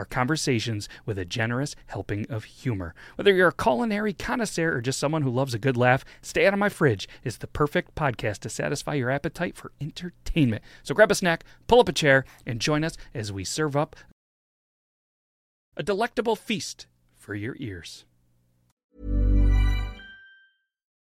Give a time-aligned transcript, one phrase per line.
[0.05, 2.93] conversations with a generous helping of humor.
[3.15, 6.53] Whether you're a culinary connoisseur or just someone who loves a good laugh, Stay Out
[6.53, 10.63] of My Fridge is the perfect podcast to satisfy your appetite for entertainment.
[10.83, 13.95] So grab a snack, pull up a chair, and join us as we serve up
[15.77, 18.05] a delectable feast for your ears.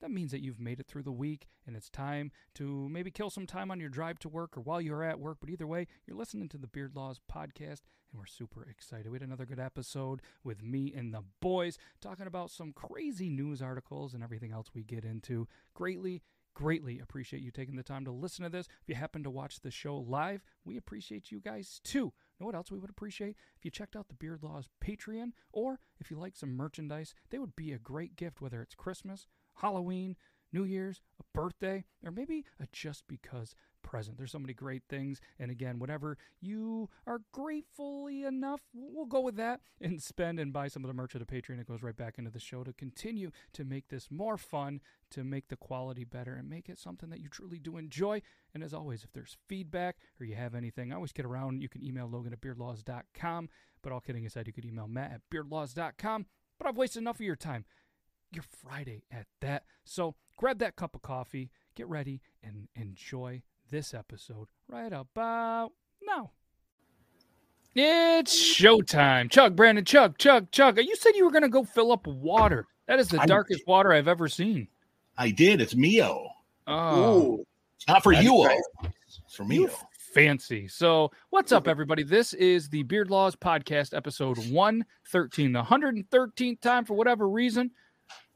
[0.00, 3.30] that means that you've made it through the week and it's time to maybe kill
[3.30, 5.38] some time on your drive to work or while you're at work.
[5.40, 9.10] But either way, you're listening to the Beard Laws podcast and we're super excited.
[9.10, 13.60] We had another good episode with me and the boys talking about some crazy news
[13.60, 15.46] articles and everything else we get into.
[15.74, 16.22] Greatly,
[16.54, 18.66] greatly appreciate you taking the time to listen to this.
[18.66, 22.12] If you happen to watch the show live, we appreciate you guys too.
[22.40, 23.36] Know what else we would appreciate?
[23.56, 27.38] If you checked out the Beard Laws Patreon, or if you like some merchandise, they
[27.38, 29.26] would be a great gift, whether it's Christmas,
[29.60, 30.16] Halloween,
[30.52, 34.18] New Year's, a birthday, or maybe a just because present.
[34.18, 35.20] There's so many great things.
[35.38, 40.68] And again, whatever you are gratefully enough, we'll go with that and spend and buy
[40.68, 41.60] some of the merch of the Patreon.
[41.60, 44.80] It goes right back into the show to continue to make this more fun,
[45.10, 48.20] to make the quality better, and make it something that you truly do enjoy.
[48.54, 51.62] And as always, if there's feedback or you have anything, I always get around.
[51.62, 53.48] You can email Logan at beardlaws.com.
[53.82, 56.26] But all kidding aside, you could email Matt at beardlaws.com.
[56.58, 57.64] But I've wasted enough of your time
[58.32, 59.64] your Friday at that.
[59.84, 65.72] So grab that cup of coffee, get ready, and enjoy this episode right about
[66.02, 66.30] now.
[67.74, 69.30] It's showtime.
[69.30, 70.76] Chuck, Brandon, Chuck, Chuck, Chuck.
[70.78, 72.66] You said you were going to go fill up water.
[72.86, 74.68] That is the I- darkest water I've ever seen.
[75.16, 75.60] I did.
[75.60, 76.28] It's Mio.
[76.66, 77.44] Oh,
[77.76, 78.44] It's not for That's you.
[78.44, 78.60] right.
[79.06, 79.70] It's for you Mio.
[80.14, 80.68] fancy.
[80.68, 82.02] So, what's up, everybody?
[82.04, 87.70] This is the Beard Laws Podcast, episode 113, the 113th time for whatever reason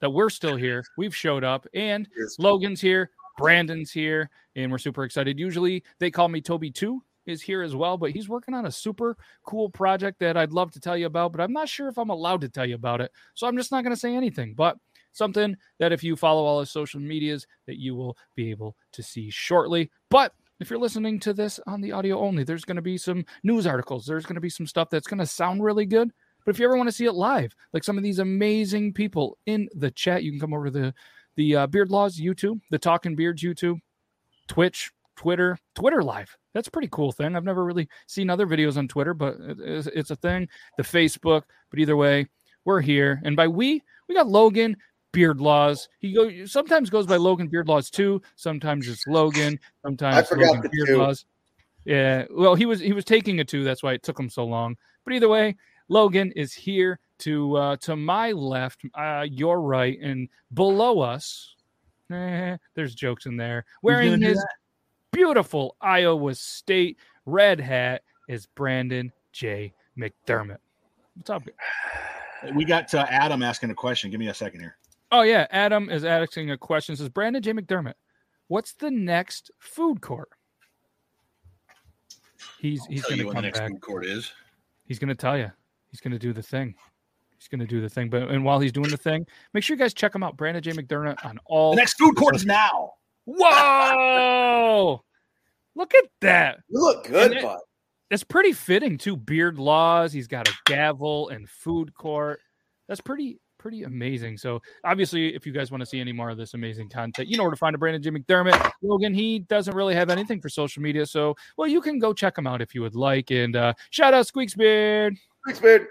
[0.02, 0.84] that we're still here.
[0.98, 2.06] We've showed up, and
[2.38, 5.38] Logan's here, Brandon's here, and we're super excited.
[5.38, 8.72] Usually they call me Toby 2 is here as well, but he's working on a
[8.72, 11.96] super cool project that I'd love to tell you about, but I'm not sure if
[11.96, 13.12] I'm allowed to tell you about it.
[13.34, 14.76] So I'm just not going to say anything, but
[15.12, 19.02] something that if you follow all his social medias that you will be able to
[19.02, 19.90] see shortly.
[20.10, 23.24] But if you're listening to this on the audio only, there's going to be some
[23.44, 24.04] news articles.
[24.04, 26.10] There's going to be some stuff that's going to sound really good.
[26.44, 29.38] But if you ever want to see it live, like some of these amazing people
[29.46, 30.94] in the chat, you can come over to the
[31.36, 33.80] the uh, Beard Laws YouTube, the Talking Beards YouTube,
[34.48, 36.36] Twitch, Twitter, Twitter Live.
[36.52, 37.34] That's a pretty cool thing.
[37.34, 40.48] I've never really seen other videos on Twitter, but it's, it's a thing.
[40.76, 42.26] The Facebook, but either way,
[42.64, 43.20] we're here.
[43.24, 44.76] And by we, we got Logan
[45.12, 45.88] Beard Laws.
[46.00, 48.20] He go sometimes goes by Logan Beard Laws too.
[48.36, 49.58] Sometimes it's Logan.
[49.82, 50.98] Sometimes forgot Logan the Beard two.
[50.98, 51.24] Laws.
[51.84, 52.24] Yeah.
[52.30, 53.64] Well, he was he was taking a two.
[53.64, 54.76] That's why it took him so long.
[55.04, 55.56] But either way,
[55.92, 61.54] Logan is here to uh, to my left, uh, your right, and below us.
[62.10, 63.66] eh, there's jokes in there.
[63.82, 64.44] Wearing gonna his
[65.12, 66.96] beautiful Iowa State
[67.26, 69.74] red hat is Brandon J.
[69.98, 70.58] McDermott.
[71.14, 71.42] What's up?
[72.56, 74.10] We got uh, Adam asking a question.
[74.10, 74.76] Give me a second here.
[75.12, 76.96] Oh yeah, Adam is asking a question.
[76.96, 77.52] Says Brandon J.
[77.52, 77.94] McDermott,
[78.48, 80.30] what's the next food court?
[82.58, 83.70] He's he's Tell going you to what come the next back.
[83.70, 84.32] food court is.
[84.86, 85.52] He's going to tell you.
[85.92, 86.74] He's going to do the thing.
[87.38, 88.08] He's going to do the thing.
[88.08, 90.36] But and while he's doing the thing, make sure you guys check him out.
[90.36, 90.72] Brandon J.
[90.72, 91.72] McDermott on all.
[91.72, 92.92] The next food court is now.
[93.26, 95.04] Whoa!
[95.76, 96.58] Look at that.
[96.68, 97.60] You look good, it- bud.
[98.10, 99.16] It's pretty fitting too.
[99.16, 100.12] Beard laws.
[100.12, 102.40] He's got a gavel and food court.
[102.86, 104.36] That's pretty pretty amazing.
[104.36, 107.36] So obviously, if you guys want to see any more of this amazing content, you
[107.36, 108.72] know where to find a Brandon Jim McDermott.
[108.82, 112.36] Logan, he doesn't really have anything for social media, so well, you can go check
[112.36, 113.30] him out if you would like.
[113.30, 115.16] And uh, shout out Squeaks Beard.
[115.46, 115.86] Thanks, Beard.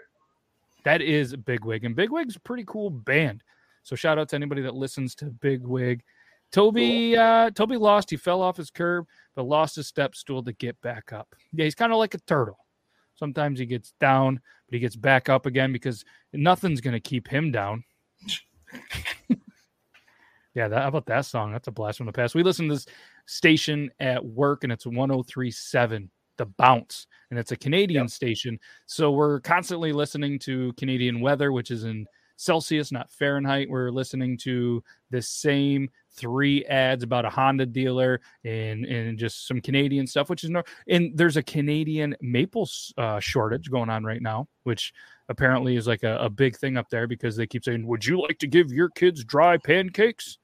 [0.83, 3.41] That is Bigwig, and Bigwig's a pretty cool band.
[3.83, 6.01] So shout out to anybody that listens to Bigwig.
[6.51, 8.09] Toby, uh, Toby lost.
[8.09, 11.33] He fell off his curb, but lost his step stool to get back up.
[11.53, 12.57] Yeah, he's kind of like a turtle.
[13.21, 16.03] Sometimes he gets down, but he gets back up again because
[16.33, 17.83] nothing's going to keep him down.
[20.55, 21.51] yeah, that, how about that song?
[21.51, 22.33] That's a blast from the past.
[22.33, 22.87] We listen to this
[23.27, 28.59] station at work, and it's 1037 The Bounce, and it's a Canadian station.
[28.87, 32.07] So we're constantly listening to Canadian weather, which is in
[32.37, 33.69] Celsius, not Fahrenheit.
[33.69, 39.61] We're listening to the same three ads about a Honda dealer and and just some
[39.61, 40.63] Canadian stuff, which is no.
[40.87, 44.93] And there's a Canadian maple uh, shortage going on right now, which
[45.29, 48.21] apparently is like a, a big thing up there because they keep saying, "Would you
[48.21, 50.37] like to give your kids dry pancakes?"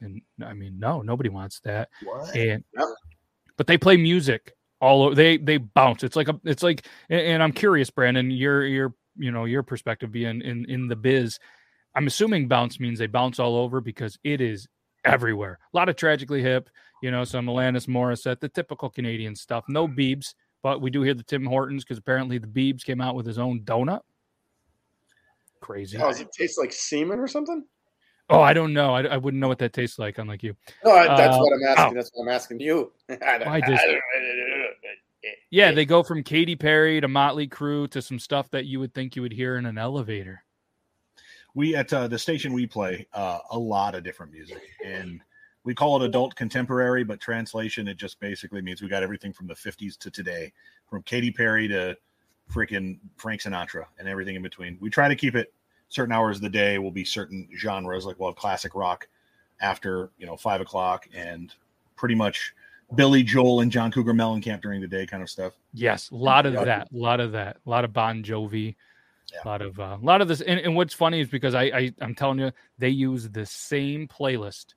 [0.00, 1.88] And I mean, no, nobody wants that.
[2.02, 2.34] What?
[2.34, 2.88] And Yep.
[3.56, 5.14] but they play music all over.
[5.14, 6.02] They they bounce.
[6.02, 6.40] It's like a.
[6.44, 6.86] It's like.
[7.08, 8.30] And, and I'm curious, Brandon.
[8.30, 11.38] Your your you know your perspective being in in the biz.
[11.94, 14.68] I'm assuming bounce means they bounce all over because it is
[15.04, 15.58] everywhere.
[15.72, 16.68] A lot of tragically hip,
[17.02, 19.64] you know, some Alanis Morissette, the typical Canadian stuff.
[19.68, 23.14] No Beebs, but we do hear the Tim Hortons because apparently the Beebs came out
[23.14, 24.00] with his own donut.
[25.60, 25.98] Crazy.
[25.98, 27.64] Oh, does it taste like semen or something?
[28.30, 28.94] Oh, I don't know.
[28.94, 30.54] I, I wouldn't know what that tastes like, unlike you.
[30.84, 31.84] No, that's Uh, what I'm asking.
[31.84, 31.94] ow.
[31.94, 32.92] That's what I'm asking you.
[33.10, 33.84] I just-
[35.50, 38.94] Yeah, they go from Katy Perry to Motley Crue to some stuff that you would
[38.94, 40.44] think you would hear in an elevator.
[41.54, 44.62] We at uh, the station we play uh, a lot of different music.
[44.84, 45.20] And
[45.64, 49.46] we call it adult contemporary but translation it just basically means we got everything from
[49.46, 50.52] the 50s to today
[50.88, 51.96] from Katy Perry to
[52.50, 54.76] freaking Frank Sinatra and everything in between.
[54.80, 55.52] We try to keep it
[55.88, 56.78] certain hours of the day.
[56.78, 59.08] Will be certain genres like we'll have classic rock
[59.60, 61.54] after you know five o'clock and
[61.96, 62.54] pretty much
[62.94, 65.52] Billy Joel and John Cougar Mellencamp during the day kind of stuff.
[65.72, 68.74] Yes, a lot of that, a lot of that, a lot of Bon Jovi,
[69.32, 69.40] Yeah.
[69.44, 70.40] a lot of uh, a lot of this.
[70.40, 74.08] And, and what's funny is because I, I I'm telling you, they use the same
[74.08, 74.74] playlist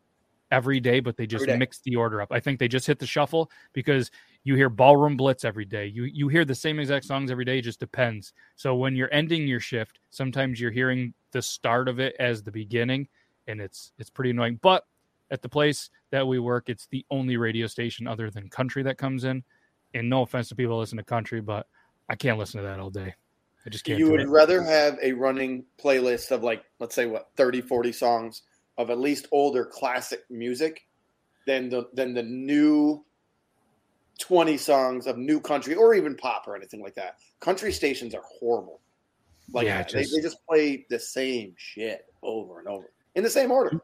[0.52, 2.32] every day, but they just mix the order up.
[2.32, 4.12] I think they just hit the shuffle because
[4.44, 5.88] you hear Ballroom Blitz every day.
[5.88, 7.58] You you hear the same exact songs every day.
[7.58, 8.34] It just depends.
[8.56, 12.52] So when you're ending your shift, sometimes you're hearing the start of it as the
[12.52, 13.08] beginning,
[13.48, 14.60] and it's it's pretty annoying.
[14.62, 14.86] But
[15.32, 19.00] at the place that we work, it's the only radio station other than country that
[19.00, 19.44] comes in.
[19.96, 21.68] And no offense to people who listen to country, but
[22.10, 23.16] I can't listen to that all day.
[23.66, 24.30] I just can't you would it.
[24.30, 28.42] rather have a running playlist of like let's say what 30 40 songs
[28.78, 30.86] of at least older classic music
[31.46, 33.04] than the than the new
[34.20, 38.24] 20 songs of new country or even pop or anything like that country stations are
[38.40, 38.80] horrible
[39.54, 39.92] like Yeah, that.
[39.92, 43.80] They, just- they just play the same shit over and over in the same order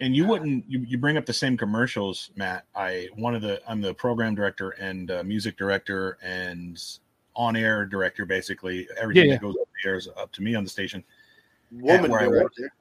[0.00, 3.60] and you wouldn't you, you bring up the same commercials matt i one of the
[3.68, 6.98] i'm the program director and uh, music director and
[7.36, 8.88] on air director basically.
[9.00, 11.04] Everything Yeah, that goes up the air is up to me on the station.
[11.70, 12.54] Woman where work.
[12.54, 12.72] director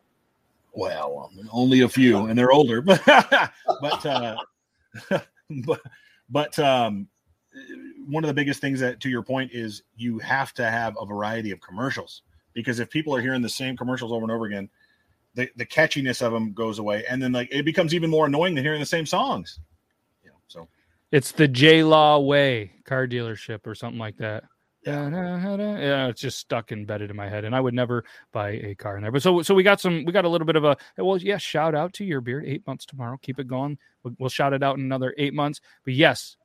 [0.73, 2.81] well um, only a few and they're older.
[2.81, 3.01] But
[3.81, 4.37] but uh
[5.65, 5.81] but
[6.29, 7.07] but um
[8.07, 11.05] one of the biggest things that to your point is you have to have a
[11.05, 12.21] variety of commercials.
[12.53, 14.69] Because if people are hearing the same commercials over and over again
[15.35, 17.05] the, the catchiness of them goes away.
[17.09, 19.59] And then like it becomes even more annoying than hearing the same songs.
[19.59, 19.74] you know so
[21.15, 24.43] It's the J Law Way car dealership or something like that.
[24.85, 28.03] Yeah, it's just stuck embedded in my head, and I would never
[28.33, 29.13] buy a car in there.
[29.13, 31.37] But so, so we got some, we got a little bit of a well, yeah.
[31.37, 33.17] Shout out to your beard, eight months tomorrow.
[33.21, 33.77] Keep it going.
[34.03, 35.61] We'll, we'll shout it out in another eight months.
[35.85, 36.35] But yes,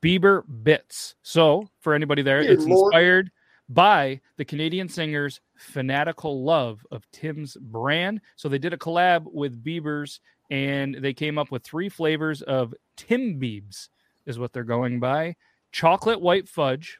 [0.00, 1.14] Bieber bits.
[1.20, 2.94] So for anybody there, Dear it's Lord.
[2.94, 3.30] inspired
[3.68, 8.22] by the Canadian singer's fanatical love of Tim's brand.
[8.36, 12.74] So they did a collab with Bieber's, and they came up with three flavors of
[12.96, 13.88] Timbiebs,
[14.26, 15.36] is what they're going by:
[15.72, 16.98] chocolate white fudge,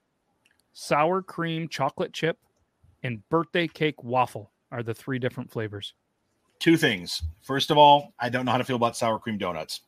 [0.72, 2.38] sour cream chocolate chip,
[3.02, 5.94] and birthday cake waffle are the three different flavors.
[6.58, 9.82] two things first of all i don't know how to feel about sour cream donuts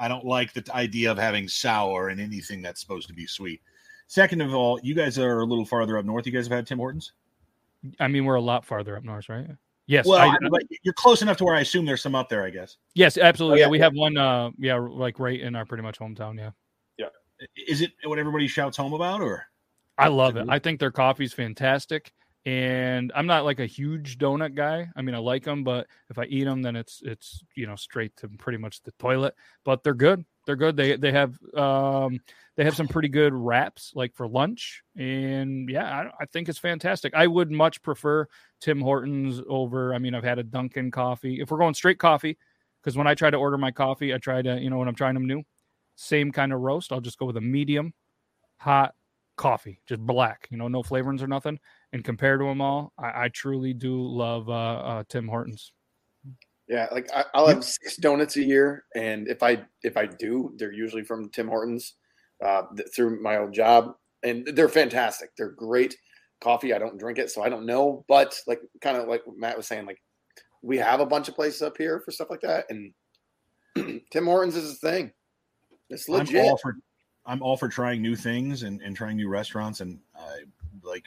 [0.00, 3.60] I don't like the idea of having sour in anything that's supposed to be sweet.
[4.06, 6.24] Second of all, you guys are a little farther up north.
[6.24, 7.12] You guys have had Tim Hortons.
[7.98, 9.48] I mean, we're a lot farther up north, right?
[9.88, 10.06] Yes.
[10.06, 12.44] Well, I- but you're close enough to where I assume there's some up there.
[12.44, 12.76] I guess.
[12.94, 13.56] yes, absolutely.
[13.56, 14.16] Oh, yeah, yeah, we have one.
[14.16, 16.38] Uh, yeah, like right in our pretty much hometown.
[16.38, 16.50] Yeah.
[16.98, 17.06] Yeah.
[17.66, 19.46] Is it what everybody shouts home about, or
[19.96, 20.46] I love it.
[20.48, 22.12] I think their coffee's fantastic.
[22.46, 24.88] And I'm not like a huge donut guy.
[24.96, 27.76] I mean, I like them, but if I eat them, then it's it's you know
[27.76, 29.34] straight to pretty much the toilet.
[29.64, 30.24] But they're good.
[30.48, 30.76] They're good.
[30.78, 32.20] They they have um
[32.56, 34.82] they have some pretty good wraps like for lunch.
[34.96, 37.12] And yeah, I, I think it's fantastic.
[37.14, 38.26] I would much prefer
[38.58, 39.92] Tim Hortons over.
[39.92, 41.42] I mean, I've had a Dunkin' coffee.
[41.42, 42.38] If we're going straight coffee,
[42.80, 44.94] because when I try to order my coffee, I try to you know when I'm
[44.94, 45.42] trying them new,
[45.96, 46.92] same kind of roast.
[46.92, 47.92] I'll just go with a medium
[48.56, 48.94] hot
[49.36, 51.58] coffee, just black, you know, no flavorings or nothing.
[51.92, 55.72] And compared to them all, I, I truly do love uh, uh, Tim Hortons.
[56.68, 60.52] Yeah, like I, I'll have six donuts a year, and if I if I do,
[60.56, 61.94] they're usually from Tim Hortons
[62.44, 62.62] uh,
[62.94, 65.30] through my old job, and they're fantastic.
[65.36, 65.96] They're great
[66.40, 66.74] coffee.
[66.74, 68.04] I don't drink it, so I don't know.
[68.06, 70.02] But like kind of like Matt was saying, like
[70.62, 72.92] we have a bunch of places up here for stuff like that, and
[74.10, 75.12] Tim Hortons is a thing.
[75.88, 76.44] It's I'm legit.
[76.44, 76.76] all for
[77.24, 80.44] I'm all for trying new things and, and trying new restaurants and uh,
[80.82, 81.04] like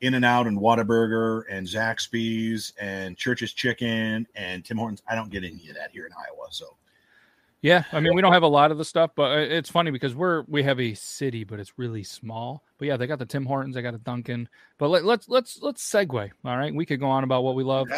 [0.00, 5.02] In and Out and Whataburger and Zaxby's and Church's Chicken and Tim Hortons.
[5.08, 6.46] I don't get any of that here in Iowa.
[6.50, 6.76] So
[7.62, 9.90] Yeah, I mean, we don't have a lot of the stuff, but uh, it's funny
[9.90, 12.64] because we're we have a city, but it's really small.
[12.78, 14.48] But yeah, they got the Tim Hortons, they got a Dunkin'.
[14.78, 16.30] But let, let's let's let's segue.
[16.44, 17.88] All right, we could go on about what we love.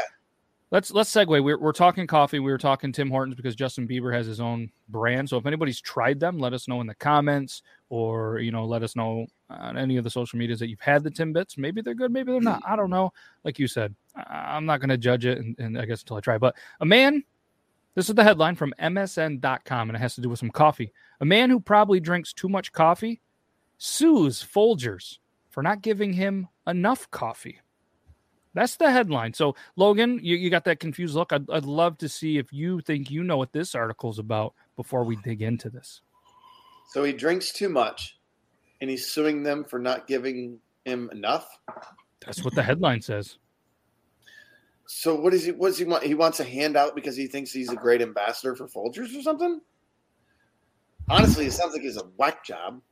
[0.72, 1.44] Let's let's segue.
[1.44, 2.38] We're we're talking coffee.
[2.38, 5.28] We were talking Tim Hortons because Justin Bieber has his own brand.
[5.28, 8.82] So if anybody's tried them, let us know in the comments, or you know, let
[8.82, 11.58] us know on any of the social medias that you've had the Timbits.
[11.58, 12.62] Maybe they're good, maybe they're not.
[12.66, 13.12] I don't know.
[13.44, 16.20] Like you said, I'm not going to judge it, and, and I guess until I
[16.20, 16.38] try.
[16.38, 17.22] But a man
[17.94, 20.92] this is the headline from MSN.com, and it has to do with some coffee.
[21.20, 23.20] A man who probably drinks too much coffee
[23.76, 25.18] sues Folgers
[25.50, 27.60] for not giving him enough coffee.
[28.54, 29.32] That's the headline.
[29.32, 31.32] So, Logan, you, you got that confused look.
[31.32, 35.04] I'd, I'd love to see if you think you know what this article's about before
[35.04, 36.02] we dig into this.
[36.90, 38.18] So he drinks too much,
[38.80, 41.48] and he's suing them for not giving him enough.
[42.24, 43.38] That's what the headline says.
[44.86, 45.52] So what does he?
[45.52, 46.04] What does he want?
[46.04, 49.60] He wants a handout because he thinks he's a great ambassador for Folgers or something.
[51.08, 52.82] Honestly, it sounds like he's a whack job.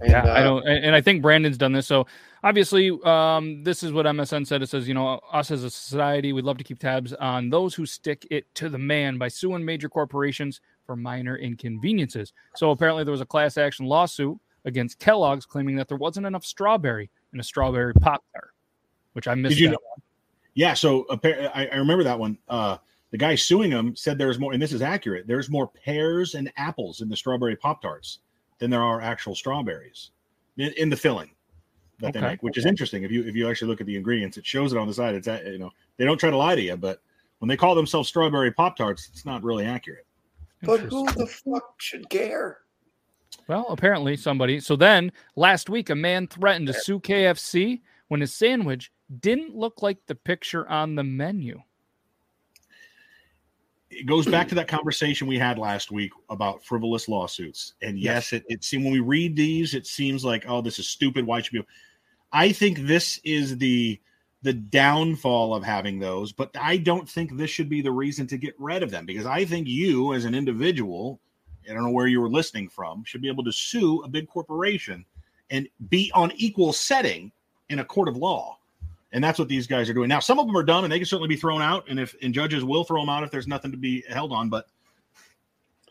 [0.00, 1.86] And, yeah, I uh, don't, and, and I think Brandon's done this.
[1.86, 2.06] So
[2.42, 4.62] obviously, um, this is what MSN said.
[4.62, 7.74] It says, you know, us as a society, we'd love to keep tabs on those
[7.74, 12.32] who stick it to the man by suing major corporations for minor inconveniences.
[12.56, 16.44] So apparently, there was a class action lawsuit against Kellogg's claiming that there wasn't enough
[16.44, 18.50] strawberry in a strawberry pop tart,
[19.12, 19.56] which I missed.
[19.56, 20.02] Did you that know-
[20.54, 22.36] yeah, so I, I remember that one.
[22.48, 22.76] Uh,
[23.12, 25.26] the guy suing him said there's more, and this is accurate.
[25.26, 28.18] There's more pears and apples in the strawberry pop tarts
[28.58, 30.10] than there are actual strawberries
[30.58, 31.30] in, in the filling
[32.00, 33.02] that they make, which is interesting.
[33.04, 35.14] If you if you actually look at the ingredients, it shows it on the side.
[35.14, 37.00] It's at- you know they don't try to lie to you, but
[37.38, 40.06] when they call themselves strawberry pop tarts, it's not really accurate.
[40.62, 42.58] But who the fuck should care?
[43.48, 44.60] Well, apparently somebody.
[44.60, 49.82] So then last week, a man threatened to sue KFC when his sandwich didn't look
[49.82, 51.62] like the picture on the menu.
[53.90, 57.74] it goes back to that conversation we had last week about frivolous lawsuits.
[57.82, 60.86] And yes, it, it seems when we read these, it seems like, oh, this is
[60.86, 61.26] stupid.
[61.26, 61.64] Why should we?
[62.32, 64.00] I think this is the
[64.42, 68.38] the downfall of having those, but I don't think this should be the reason to
[68.38, 71.20] get rid of them because I think you, as an individual,
[71.68, 74.28] I don't know where you were listening from, should be able to sue a big
[74.28, 75.04] corporation
[75.50, 77.30] and be on equal setting
[77.68, 78.58] in a court of law.
[79.12, 80.08] And that's what these guys are doing.
[80.08, 81.88] Now, some of them are dumb and they can certainly be thrown out.
[81.88, 84.48] And if and judges will throw them out if there's nothing to be held on.
[84.48, 84.68] But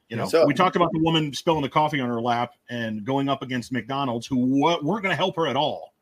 [0.08, 3.06] you know, So- we talked about the woman spilling the coffee on her lap and
[3.06, 5.94] going up against McDonald's, who weren't going to help her at all.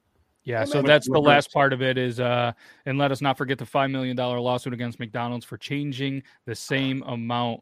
[0.47, 2.53] Yeah, so that's the last part of it is uh
[2.85, 6.55] and let us not forget the 5 million dollar lawsuit against McDonald's for changing the
[6.55, 7.59] same amount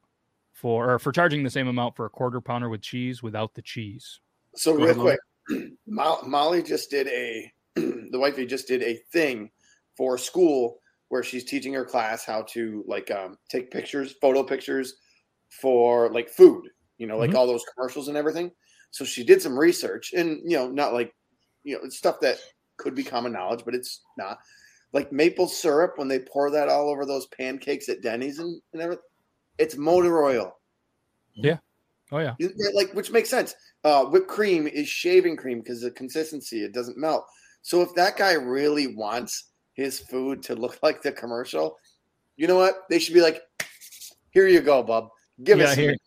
[0.53, 3.63] for or for charging the same amount for a quarter pounder with cheese without the
[3.63, 4.19] cheese.
[4.55, 5.17] So Go real ahead,
[5.49, 9.49] quick, Mo- Molly just did a the wifey just did a thing
[9.97, 10.77] for school
[11.09, 14.93] where she's teaching her class how to like um, take pictures, photo pictures
[15.49, 17.35] for like food, you know, like Mhm.
[17.35, 18.51] all those commercials and everything.
[18.91, 21.11] So she did some research and you know, not like
[21.63, 22.37] you know, it's stuff that
[22.77, 24.39] could be common knowledge, but it's not
[24.93, 28.81] like maple syrup when they pour that all over those pancakes at Denny's and, and
[28.81, 29.03] everything.
[29.57, 30.57] It's motor oil.
[31.33, 31.57] Yeah.
[32.11, 32.35] Oh yeah,
[32.75, 33.55] like which makes sense.
[33.83, 37.25] Uh, whipped cream is shaving cream because the consistency it doesn't melt.
[37.63, 41.77] So if that guy really wants his food to look like the commercial,
[42.37, 42.83] you know what?
[42.89, 43.41] They should be like,
[44.29, 45.09] "Here you go, bub.
[45.43, 45.97] Give Yeah, us." some." here-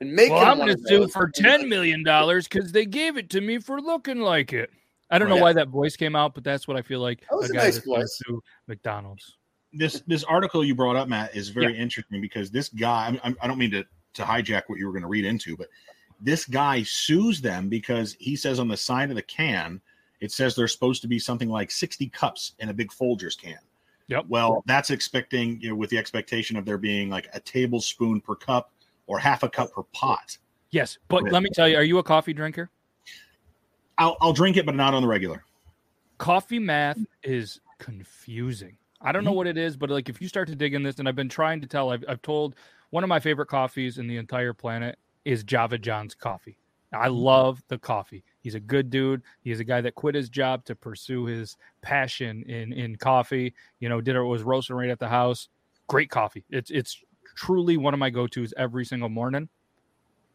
[0.00, 0.30] and make.
[0.30, 3.58] Well, I'm going to sue for ten million dollars because they gave it to me
[3.58, 4.70] for looking like it.
[5.10, 5.42] I don't oh, know Right.
[5.42, 7.64] why that voice came out, but that's what I feel like That was a guy
[7.64, 9.36] nice that's gonna McDonald's.
[9.72, 13.06] this this article you brought up, Matt, is very interesting because this guy.
[13.06, 15.68] I'm- I'm, don't mean to to hijack what you were going to read into, but
[16.20, 19.80] this guy sues them because he says on the side of the can
[20.20, 23.58] it says there's supposed to be something like 60 cups in a big Folgers can.
[24.08, 24.26] Yep.
[24.28, 28.34] Well, that's expecting you know with the expectation of there being like a tablespoon per
[28.34, 28.72] cup
[29.06, 30.36] or half a cup per pot.
[30.70, 32.70] Yes, but let me tell you, are you a coffee drinker?
[34.00, 35.44] I'll I'll drink it, but not on the regular.
[36.18, 38.76] coffee math is confusing.
[39.00, 39.36] I don't know Mhm.
[39.36, 41.28] what it is, but like if you start to dig in this, and I've been
[41.30, 42.56] trying to tell, I've, I've told
[42.90, 46.58] one of my favorite coffees in the entire planet is Java John's coffee.
[46.92, 48.24] I love the coffee.
[48.40, 49.22] He's a good dude.
[49.42, 53.54] He's a guy that quit his job to pursue his passion in in coffee.
[53.78, 55.48] You know, did it was roasting right at the house.
[55.86, 56.44] Great coffee.
[56.50, 57.02] It's it's
[57.36, 59.48] truly one of my go tos every single morning.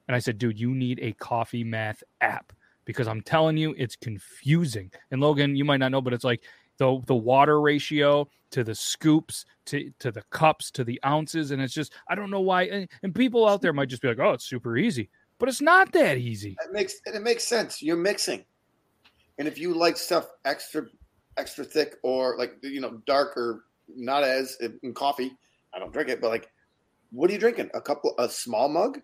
[0.08, 2.54] And I said, dude, you need a coffee math app
[2.86, 4.92] because I'm telling you, it's confusing.
[5.12, 6.44] And Logan, you might not know, but it's like
[6.78, 11.62] the the water ratio to the scoops to to the cups to the ounces, and
[11.62, 12.64] it's just I don't know why.
[12.64, 15.62] And, and people out there might just be like, oh, it's super easy, but it's
[15.62, 16.56] not that easy.
[16.64, 17.82] It makes and it makes sense.
[17.82, 18.46] You're mixing,
[19.38, 20.86] and if you like stuff extra,
[21.38, 23.66] extra thick or like you know dark or
[23.96, 25.36] not as in coffee,
[25.74, 26.22] I don't drink it.
[26.22, 26.50] But like,
[27.12, 27.70] what are you drinking?
[27.74, 29.02] A couple, a small mug,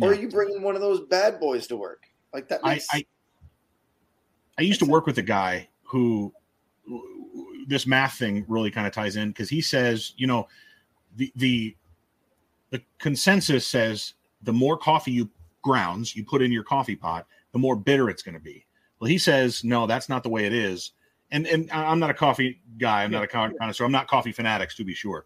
[0.00, 2.04] or are you bringing one of those bad boys to work?
[2.36, 2.86] Like that I, makes.
[2.92, 3.06] I
[4.58, 6.34] I used to work with a guy who
[7.66, 10.46] this math thing really kind of ties in because he says, you know,
[11.16, 11.74] the the
[12.68, 14.12] the consensus says
[14.42, 15.30] the more coffee you
[15.62, 18.66] grounds you put in your coffee pot, the more bitter it's going to be.
[19.00, 20.92] Well, he says no, that's not the way it is.
[21.30, 23.02] And and I- I'm not a coffee guy.
[23.02, 23.86] I'm not a con- connoisseur.
[23.86, 25.24] I'm not coffee fanatics to be sure.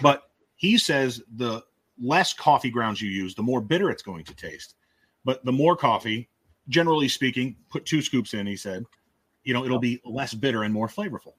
[0.00, 1.62] But he says the
[2.00, 4.76] less coffee grounds you use, the more bitter it's going to taste.
[5.26, 6.30] But the more coffee,
[6.68, 8.84] generally speaking, put two scoops in, he said,
[9.44, 11.34] you know, it'll be less bitter and more flavorful.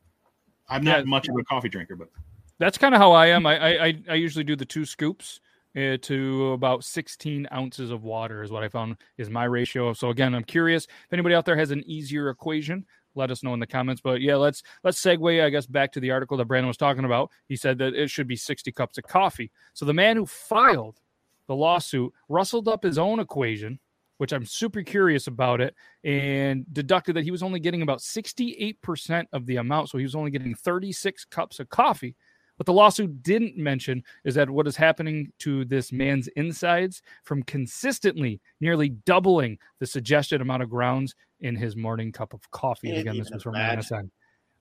[0.70, 1.04] I'm not Yeah.
[1.06, 2.10] much of a coffee drinker, but
[2.58, 3.46] That's kind of how I am.
[3.46, 5.40] I, I I- usually do the two scoops
[5.78, 9.94] uh, to about 16 ounces of water is what I found is my ratio.
[9.94, 12.86] So again, I'm curious if anybody out there has an easier equation.
[13.16, 14.02] Let us know in the comments.
[14.02, 17.06] But yeah, let's let's segue, I guess, back to the article that Brandon was talking
[17.06, 17.30] about.
[17.48, 19.52] He said that it should be 60 cups of coffee.
[19.74, 21.00] So the man who filed
[21.48, 23.80] the lawsuit rustled up his own equation,
[24.20, 29.26] which I'm super curious about it, and deducted that he was only getting about 68%
[29.32, 29.90] of the amount.
[29.90, 32.16] So he was only getting 36 cups of coffee.
[32.58, 37.44] What the lawsuit didn't mention is that what is happening to this man's insides from
[37.44, 42.90] consistently nearly doubling the suggested amount of grounds in his morning cup of coffee.
[42.90, 43.84] And again, this was from imagine.
[43.84, 44.10] MSN.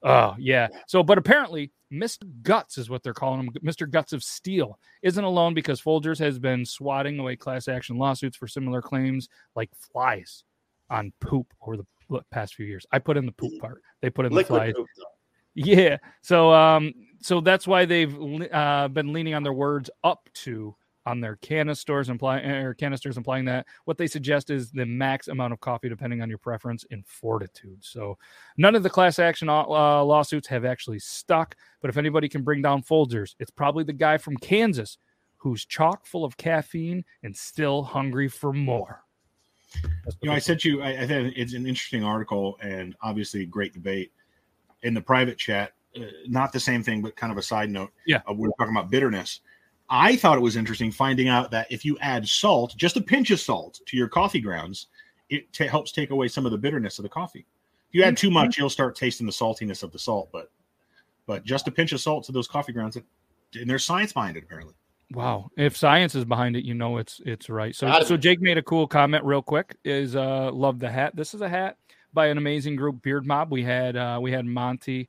[0.03, 0.69] Oh, yeah.
[0.87, 2.23] So, but apparently, Mr.
[2.43, 3.51] Guts is what they're calling him.
[3.65, 3.91] Mr.
[3.91, 8.47] Guts of Steel isn't alone because Folgers has been swatting away class action lawsuits for
[8.47, 10.45] similar claims like flies
[10.91, 11.87] on poop over the
[12.31, 12.87] past few years.
[12.93, 14.75] I put in the poop part, they put in the flies.
[14.75, 14.87] poop.
[15.55, 15.97] Yeah.
[16.23, 18.17] So um so that's why they've
[18.53, 20.75] uh, been leaning on their words up to
[21.09, 25.53] on their canisters implying or canisters implying that what they suggest is the max amount
[25.53, 27.79] of coffee depending on your preference in fortitude.
[27.81, 28.19] So
[28.59, 32.61] none of the class action uh, lawsuits have actually stuck, but if anybody can bring
[32.61, 34.99] down Folgers, it's probably the guy from Kansas
[35.39, 39.03] who's chock full of caffeine and still hungry for more.
[40.21, 40.83] You know, I sent you.
[40.83, 44.13] I, I think it's an interesting article and obviously a great debate
[44.83, 45.73] in the private chat.
[45.97, 47.91] Uh, not the same thing, but kind of a side note.
[48.07, 48.21] Yeah.
[48.29, 49.41] uh, we're talking about bitterness.
[49.91, 53.31] I thought it was interesting finding out that if you add salt, just a pinch
[53.31, 54.89] of salt to your coffee grounds,
[55.31, 57.47] it ta helps take away some of the bitterness of the coffee.
[57.89, 60.29] If you add too much, you'll start tasting the saltiness of the salt.
[60.33, 60.51] But
[61.27, 63.05] but just a pinch of salt to those coffee grounds, it,
[63.55, 64.75] and there's science behind it apparently.
[65.13, 65.51] Wow.
[65.57, 67.75] If science is behind it, you know it's it's right.
[67.75, 68.23] So Gotta so be.
[68.23, 69.77] Jake made a cool comment real quick.
[69.85, 71.17] Is uh love the hat.
[71.17, 71.77] This is a hat
[72.13, 73.51] by an amazing group, Beard Mob.
[73.51, 75.09] We had uh we had Monty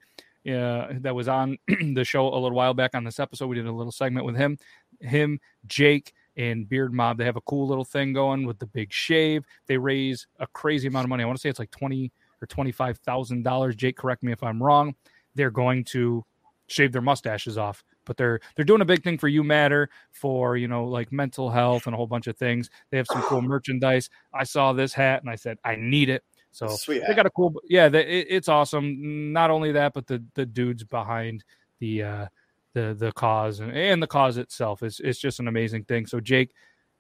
[0.52, 1.58] uh that was on
[1.94, 3.48] the show a little while back on this episode.
[3.48, 4.58] We did a little segment with him,
[5.00, 7.18] him, Jake, and Beard Mob.
[7.18, 9.46] They have a cool little thing going with the big shave.
[9.68, 11.24] They raise a crazy amount of money.
[11.24, 13.76] I want to say it's like twenty or twenty five thousand dollars.
[13.76, 14.96] Jake, correct me if I'm wrong.
[15.36, 16.26] They're going to
[16.68, 20.58] shave their mustaches off but they're they're doing a big thing for you matter for
[20.58, 23.42] you know like mental health and a whole bunch of things they have some cool
[23.42, 27.26] merchandise i saw this hat and i said i need it so Sweet they got
[27.26, 29.32] a cool yeah they, it, it's awesome.
[29.34, 31.44] Not only that but the the dudes behind
[31.80, 32.28] the uh
[32.74, 36.06] the the cause and, and the cause itself is it's just an amazing thing.
[36.06, 36.52] So jake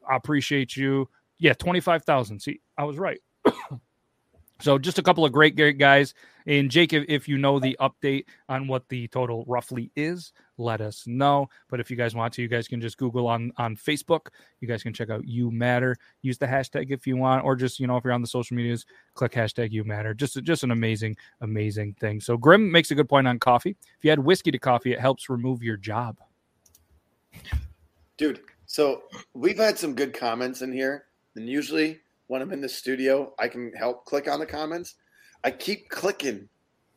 [0.09, 1.09] i appreciate you.
[1.37, 3.21] Yeah 25000 see i was right.
[4.61, 6.13] So just a couple of great great guys
[6.49, 11.05] And Jake, if, you know the update on what the total roughly is, let us
[11.05, 11.47] know.
[11.69, 14.29] But if you guys want to, you guys can just Google on on Facebook.
[14.59, 15.95] You guys can check out You Matter.
[16.23, 18.57] Use the hashtag if you want, or just you know if you're on the social
[18.57, 20.15] medias, click hashtag You Matter.
[20.15, 22.19] Just just an amazing amazing thing.
[22.19, 23.77] So Grim makes a good point on coffee.
[23.99, 26.17] If you add whiskey to coffee, it helps remove your job.
[28.17, 29.03] Dude, so
[29.35, 33.49] we've had some good comments in here, and usually when I'm in the studio, I
[33.49, 34.95] can help click on the comments.
[35.43, 36.49] I keep clicking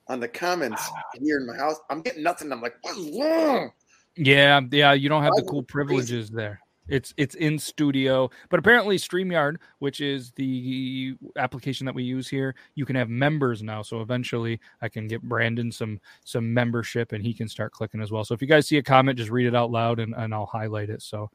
[0.09, 1.03] on the comments ah.
[1.21, 1.77] here in my house.
[1.91, 2.53] I'm getting nothing.
[2.53, 3.73] I'm like, what's wrong?
[4.17, 6.61] Yeah, yeah, you don't have the cool privileges there.
[6.89, 12.57] It's it's in studio, but apparently StreamYard, which is the application that we use here,
[12.75, 13.83] you can have members now.
[13.83, 18.11] So eventually, I can get Brandon some some membership, and he can start clicking as
[18.11, 18.25] well.
[18.25, 20.47] So if you guys see a comment, just read it out loud, and, and I'll
[20.47, 21.03] highlight it.
[21.03, 21.31] So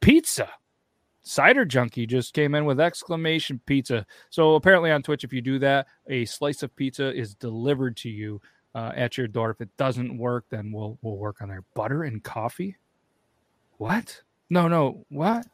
[0.00, 0.50] pizza,
[1.22, 4.06] cider junkie just came in with exclamation pizza.
[4.30, 8.08] So apparently on Twitch, if you do that, a slice of pizza is delivered to
[8.08, 8.40] you
[8.74, 9.50] uh, at your door.
[9.50, 11.64] If it doesn't work, then we'll we'll work on there.
[11.74, 12.76] Butter and coffee.
[13.78, 14.22] What?
[14.50, 15.04] No, no.
[15.08, 15.46] What?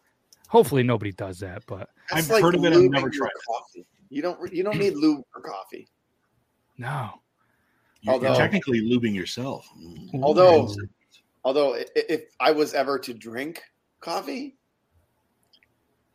[0.48, 3.46] Hopefully nobody does that, but That's I've heard of it, I've never your tried it.
[3.48, 3.86] Coffee.
[4.10, 4.52] You don't.
[4.52, 5.88] You don't need lube for coffee.
[6.78, 7.10] no.
[8.02, 9.68] You're, you're Although- technically lubing yourself.
[9.80, 10.22] Mm.
[10.22, 10.72] Although,
[11.44, 13.62] although i- if I was ever to drink
[14.00, 14.55] coffee,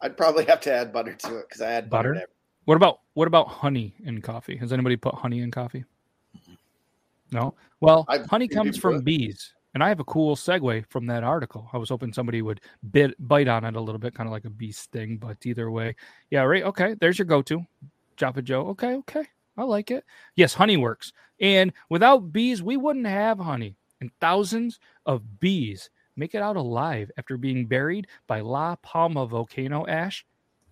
[0.02, 2.14] I'd probably have to add butter to it because I add butter.
[2.14, 2.28] Butter?
[2.66, 4.56] What about what about honey in coffee?
[4.58, 5.84] Has anybody put honey in coffee?
[7.32, 7.56] No.
[7.80, 9.06] Well, I've honey comes from it.
[9.06, 11.70] bees, and I have a cool segue from that article.
[11.74, 12.62] I was hoping somebody would
[12.92, 15.18] bit bite on it a little bit, kind of like a bee sting.
[15.18, 15.96] But either way,
[16.30, 16.64] yeah, right.
[16.64, 17.66] Okay, there's your go-to,
[18.18, 18.68] Java Joe.
[18.68, 19.26] Okay, okay,
[19.58, 20.04] I like it.
[20.36, 23.76] Yes, honey works, and without bees, we wouldn't have honey.
[24.02, 29.86] And thousands of bees make it out alive after being buried by La Palma volcano
[29.88, 30.26] ash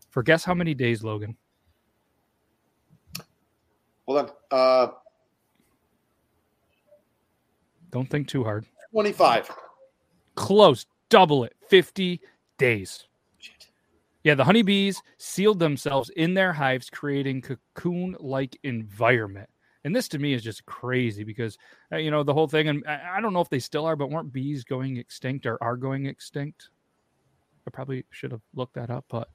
[0.10, 1.38] for guess how many days, Logan?
[4.08, 4.32] Hold on.
[4.52, 4.91] Uh,
[7.91, 8.65] Don't think too hard.
[8.91, 9.49] twenty-five.
[10.36, 12.21] Close, double it, 50
[12.58, 13.06] days.
[14.23, 19.49] Yeah, the honeybees sealed themselves in their hives, creating cocoon like environment.
[19.89, 21.58] And this to me is just crazy because,
[21.91, 23.95] uh, you know, the whole thing, and I, I don't know if they still are,
[23.95, 26.69] but weren't bees going extinct or are going extinct?
[27.67, 29.30] I probably should have looked that up, but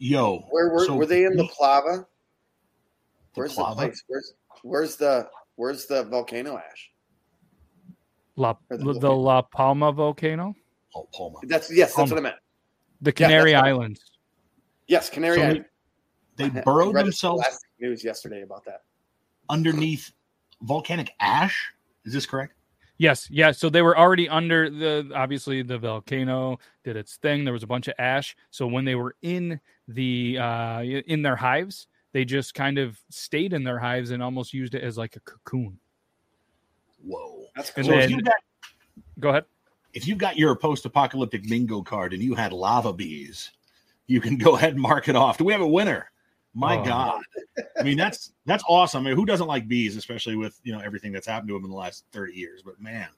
[0.00, 1.98] Yo, Where were, so were they in the we- Plava?
[1.98, 2.06] the
[3.34, 3.76] Where's Plava?
[3.80, 4.02] the place?
[4.08, 4.34] Where's
[4.64, 6.90] where's the where's the volcano ash?
[8.34, 9.08] La, Or the the.
[9.12, 10.52] La Palma volcano,
[10.96, 11.38] Oh, Palma.
[11.44, 12.36] That's yes, that's what I meant.
[13.02, 14.00] the Canary what- Islands.
[14.88, 15.64] Yes, Canary So Island.
[16.34, 18.80] They I burrowed themselves Last news yesterday about that.
[19.52, 20.10] Underneath
[20.62, 21.72] volcanic ash.
[22.04, 22.54] Is this correct?
[22.98, 23.50] Yes, yeah.
[23.52, 27.44] So they were already under the obviously the volcano did its thing.
[27.44, 28.34] There was a bunch of ash.
[28.50, 33.52] So when they were in the uh in their hives, they just kind of stayed
[33.52, 35.78] in their hives and almost used it as like a cocoon.
[37.04, 37.46] Whoa.
[37.56, 38.34] That's And so if then- you got
[39.18, 39.44] Go ahead.
[39.94, 43.50] if you got your post-apocalyptic bingo card and you had lava bees,
[44.06, 45.38] you can go ahead and mark it off.
[45.38, 46.11] Do we have a winner?
[46.54, 46.84] My Oh.
[46.84, 47.22] God.
[47.78, 49.04] I mean, that's that's awesome.
[49.06, 51.64] I mean, who doesn't like bees, especially with you know everything that's happened to them
[51.64, 52.62] in the last 30 years?
[52.62, 53.08] But man,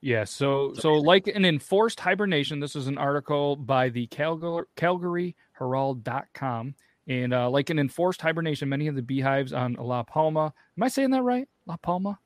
[0.00, 5.36] Yeah, so so like an enforced hibernation, this is an article by the Calgary, Calgary
[5.52, 6.74] Herald.com.
[7.08, 10.52] And uh, like an enforced hibernation, many of the beehives on La Palma.
[10.76, 11.48] Am I saying that right?
[11.66, 12.18] La Palma?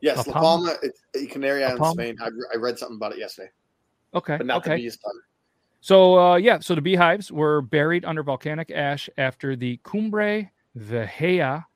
[0.00, 0.68] yes, La La Palma?
[0.70, 2.16] Palma, it's Canary La Island, Spain.
[2.22, 3.50] I, I read something about it yesterday,
[4.14, 4.36] Okay.
[4.38, 4.76] but not okay.
[4.76, 5.14] the bees part.
[5.80, 11.66] So uh, yeah, so the beehives were buried under volcanic ash after the Cumbre Vieja,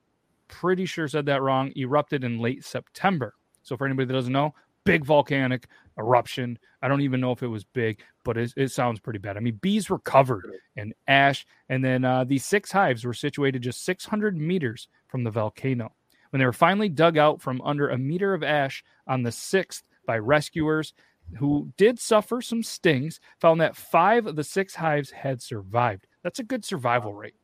[0.48, 3.34] pretty sure said that wrong, erupted in late September.
[3.62, 5.66] So for anybody that doesn't know, big volcanic
[5.98, 6.58] eruption.
[6.82, 9.36] I don't even know if it was big, but it, it sounds pretty bad.
[9.36, 13.62] I mean, bees were covered in ash, and then uh, these six hives were situated
[13.62, 15.92] just 600 meters from the volcano.
[16.30, 19.82] When they were finally dug out from under a meter of ash on the sixth
[20.06, 20.94] by rescuers,
[21.38, 26.06] who did suffer some stings, found that five of the six hives had survived.
[26.22, 27.34] That's a good survival rate.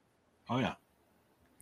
[0.51, 0.75] oh yeah.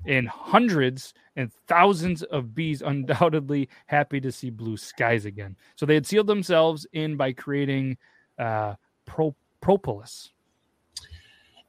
[0.06, 5.56] And hundreds and thousands of bees undoubtedly happy to see blue skies again.
[5.76, 7.96] So they had sealed themselves in by creating
[8.38, 8.74] uh,
[9.06, 10.32] pro- propolis.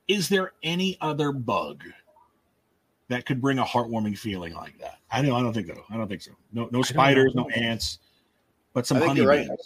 [0.08, 1.84] Is there any other bug
[3.08, 4.98] that could bring a heartwarming feeling like that?
[5.12, 5.32] I don't.
[5.32, 5.82] I don't think so.
[5.90, 6.32] I don't think so.
[6.52, 8.00] No, no spiders, no ants,
[8.74, 9.48] but some I think honeybees.
[9.50, 9.60] right.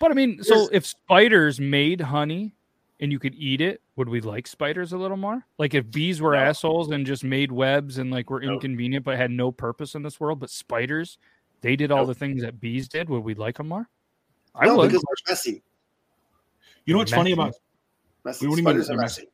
[0.00, 2.54] But I mean, so if spiders made honey
[3.00, 5.44] and you could eat it, would we like spiders a little more?
[5.58, 6.38] Like if bees were No.
[6.40, 8.54] assholes and just made webs and like were No.
[8.54, 11.18] inconvenient but had no purpose in this world, but spiders,
[11.60, 12.08] they did all Nope.
[12.08, 13.88] the things that bees did, would we like them more?
[14.54, 14.88] I no, would.
[14.88, 15.62] because they're messy.
[16.86, 17.54] You know what's funny about?
[18.24, 18.46] Messy.
[18.46, 19.22] What do you mean Spiders they're messy?
[19.22, 19.30] messy.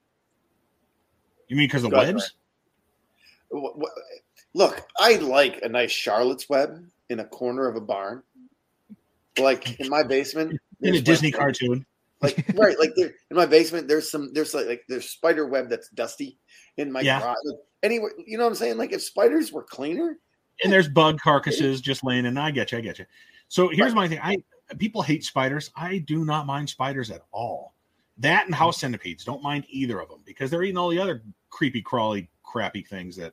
[1.49, 2.35] You mean because of Go ahead, webs?
[3.53, 8.23] Wh- wh- Look, I like a nice Charlotte's web in a corner of a barn.
[9.41, 10.59] Like in my basement.
[10.83, 11.87] In a Disney like- cartoon.
[12.23, 15.71] Like right, like there in my basement, there's some there's like, like there's spider web
[15.71, 16.39] that's dusty
[16.77, 17.19] in my Yeah.
[17.21, 17.37] garage.
[17.47, 18.77] Like, anyway, you know what I'm saying?
[18.77, 20.19] Like if spiders were cleaner,
[20.63, 22.37] and there's bug carcasses just laying in.
[22.37, 22.79] I get you.
[22.79, 23.07] I get you.
[23.49, 24.21] So here's my thing.
[24.23, 24.37] I
[24.77, 25.71] people hate spiders.
[25.75, 27.73] I do not mind spiders at all.
[28.19, 29.25] That and house centipedes.
[29.25, 33.17] Don't mind either of them because they're eating all the other creepy, crawly, crappy things
[33.17, 33.33] that.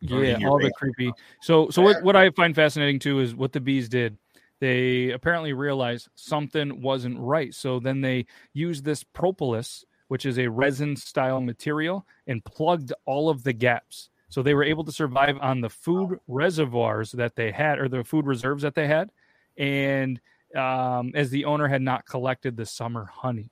[0.00, 0.74] Yeah, all the basement.
[0.76, 1.12] creepy.
[1.42, 4.16] So, so what, what I find fascinating too is what the bees did.
[4.60, 7.54] They apparently realized something wasn't right.
[7.54, 13.28] So then they used this propolis, which is a resin style material, and plugged all
[13.28, 14.10] of the gaps.
[14.28, 18.04] So they were able to survive on the food reservoirs that they had, or the
[18.04, 19.10] food reserves that they had,
[19.56, 20.20] and
[20.54, 23.50] um, as the owner had not collected the summer honey.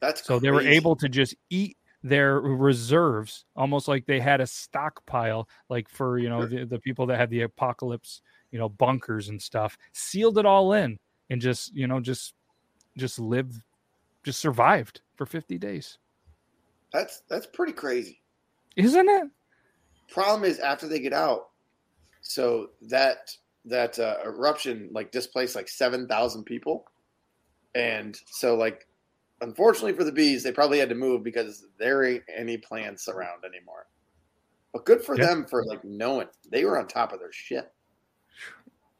[0.00, 4.46] that's So they were able to just eat their reserves almost like they had a
[4.46, 9.28] stockpile, like for you know the, the people that had the apocalypse, you know, bunkers
[9.28, 10.98] and stuff, sealed it all in
[11.30, 12.34] and just you know just
[12.96, 13.60] just lived,
[14.24, 15.98] just survived for 50 days.
[16.92, 18.20] That's that's pretty crazy.
[18.76, 19.28] Isn't it?
[20.10, 21.48] Problem is after they get out,
[22.22, 23.30] so that
[23.66, 26.84] that uh, eruption like displaced like seven thousand people,
[27.74, 28.86] and so like
[29.40, 33.44] unfortunately for the bees, they probably had to move because there ain't any plants around
[33.44, 33.86] anymore.
[34.72, 35.26] But good for Yeah.
[35.26, 37.70] them for like knowing they were on top of their shit.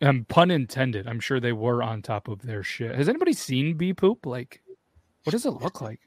[0.00, 1.08] Um, pun intended.
[1.08, 2.94] I'm sure they were on top of their shit.
[2.94, 4.26] Has anybody seen bee poop?
[4.26, 4.62] Like,
[5.24, 6.00] what does it look like?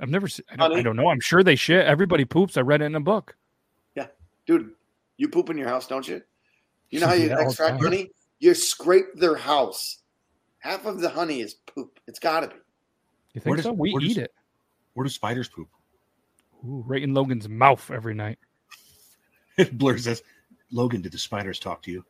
[0.00, 0.44] I've never seen.
[0.50, 1.08] I don't, I don't know.
[1.08, 1.84] I'm sure they shit.
[1.86, 2.56] Everybody poops.
[2.56, 3.36] I read it in a book.
[3.94, 4.06] Yeah,
[4.46, 4.70] dude,
[5.18, 6.22] you poop in your house, don't you?
[6.90, 7.84] You know how you Yeah, extract time.
[7.84, 8.10] honey?
[8.40, 9.98] You scrape their house.
[10.58, 12.00] Half of the honey is poop.
[12.06, 12.54] It's got to be.
[13.34, 13.72] You Where think does- so?
[13.72, 14.32] We where does- eat it.
[14.94, 15.68] Where do spiders poop?
[16.64, 18.38] Ooh, right in Logan's mouth every night.
[19.56, 20.22] it blurs says,
[20.72, 22.04] "Logan, did the spiders talk to you?"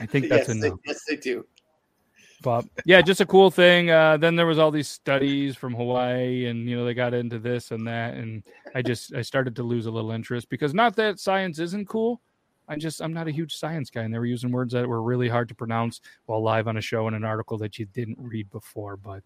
[0.00, 1.46] I think that's yes, they, yes, they do.
[2.42, 3.90] But yeah, just a cool thing.
[3.90, 7.38] Uh, then there was all these studies from Hawaii, and you know they got into
[7.38, 8.42] this and that, and
[8.74, 12.20] I just I started to lose a little interest because not that science isn't cool.
[12.68, 15.02] I just I'm not a huge science guy, and they were using words that were
[15.02, 18.18] really hard to pronounce while live on a show in an article that you didn't
[18.20, 18.96] read before.
[18.96, 19.22] But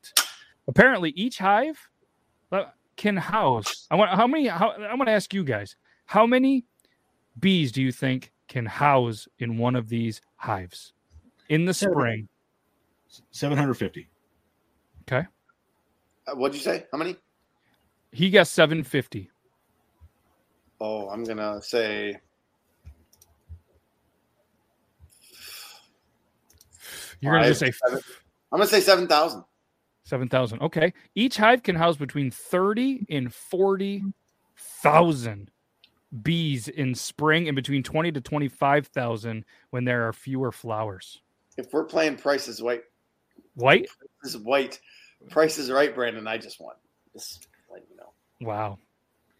[0.68, 1.78] apparently, each hive
[2.52, 2.64] uh,
[2.96, 3.86] can house.
[3.90, 4.48] I want how many?
[4.48, 5.76] How, I want to ask you guys:
[6.08, 6.64] How many
[7.38, 10.94] bees do you think can house in one of these hives
[11.50, 12.28] in the spring?
[13.30, 14.08] Seven hundred fifty.
[15.02, 15.26] Okay.
[16.26, 16.86] Uh, what'd you say?
[16.90, 17.14] How many?
[18.10, 19.30] He got 750.
[20.80, 22.18] Oh, I'm gonna say
[27.20, 28.00] You're going to just say seven.
[28.50, 29.44] I'm gonna say seven thousand.
[30.04, 30.62] 7,000.
[30.62, 30.94] Okay.
[31.14, 35.50] Each hive can house between 30 and 40,000
[36.22, 41.20] bees in spring and between 20 to 25,000 when there are fewer flowers.
[41.56, 42.82] If we're playing Price is Right,
[43.54, 43.88] White?
[44.22, 44.80] is white.
[45.30, 46.26] Price is Right, Brandon.
[46.26, 46.74] I just won.
[47.12, 48.12] Just like you know.
[48.40, 48.78] Wow.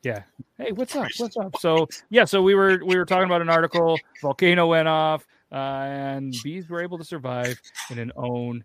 [0.03, 0.23] Yeah.
[0.57, 1.09] Hey, what's up?
[1.19, 1.57] What's up?
[1.59, 3.99] So yeah, so we were we were talking about an article.
[4.21, 8.65] Volcano went off, uh, and bees were able to survive in an own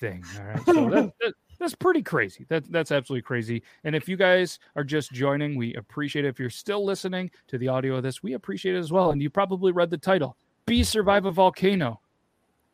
[0.00, 0.24] thing.
[0.38, 0.66] All right.
[0.66, 2.46] So that, that, that's pretty crazy.
[2.48, 3.62] That that's absolutely crazy.
[3.84, 6.28] And if you guys are just joining, we appreciate it.
[6.28, 9.10] If you're still listening to the audio of this, we appreciate it as well.
[9.10, 12.00] And you probably read the title: "Bees Survive a Volcano."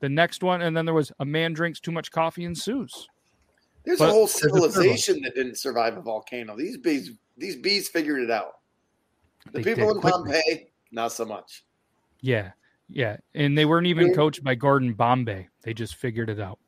[0.00, 3.08] The next one, and then there was a man drinks too much coffee and sues.
[3.84, 4.70] There's But a whole there's a third one.
[4.70, 6.56] civilization that didn't survive a volcano.
[6.56, 8.58] These bees, these bees figured it out.
[9.52, 10.10] The people in quickly.
[10.10, 11.64] Pompeii, not so much.
[12.20, 12.52] Yeah,
[12.88, 15.48] yeah, and they weren't even coached by Gordon Bombay.
[15.62, 16.58] They just figured it out.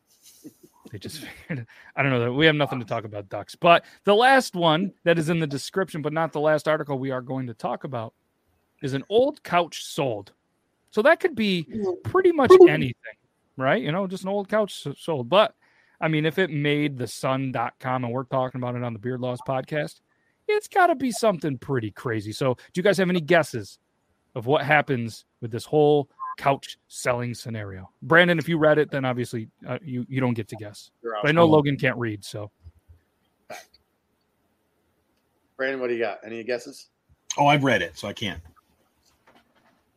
[0.97, 1.67] They just figured.
[1.95, 2.21] I don't know.
[2.21, 5.39] That we have nothing to talk about ducks, but the last one that is in
[5.41, 8.15] the description, but not the last article we are going to talk about,
[8.83, 10.33] is an old couch sold.
[10.91, 12.03] So that could be mm.
[12.03, 12.95] pretty much anything,
[13.59, 13.83] right?
[13.83, 15.29] You know, just an old couch sold.
[15.29, 15.55] But
[16.01, 19.21] I mean, if it made the sun.com and we're talking about it on the Beard
[19.21, 20.01] Laws podcast,
[20.49, 22.33] it's got to be something pretty crazy.
[22.33, 23.79] So, do you guys have any guesses
[24.35, 27.91] of what happens with this whole couch selling scenario?
[28.03, 30.91] Brandon, if you read it, then obviously uh, you you don't get to guess.
[31.03, 32.51] But I know Logan can't read, so
[35.57, 36.19] Brandon, what do you got?
[36.25, 36.89] Any guesses?
[37.39, 38.41] Oh, I've read it, so I can't.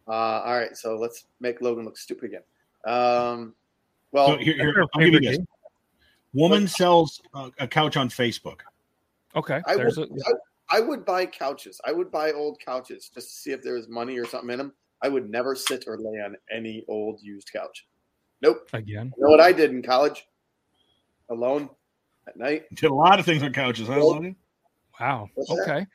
[0.08, 2.41] Uh, all right, so let's make Logan look stupid again.
[2.86, 3.54] Um,
[4.12, 5.45] well, So here, here, I'll give you favorite this.
[6.34, 8.60] Woman sells uh, a couch on Facebook.
[9.36, 9.62] okay.
[9.67, 10.13] I There's would, a,
[10.71, 11.82] I, I would buy couches.
[11.86, 14.58] I would buy old couches just to see if there was money or something in
[14.58, 14.73] them.
[15.02, 17.88] I would never sit or lay on any old used couch.
[18.42, 18.70] Nope.
[18.74, 19.12] again.
[19.18, 20.26] You know what I did in college?
[21.30, 21.70] Alone
[22.28, 22.66] at night.
[22.74, 24.34] Did a lot of things on couches, huh, Well,
[25.00, 25.30] Wow.
[25.36, 25.62] What's that?
[25.62, 25.88] Okay.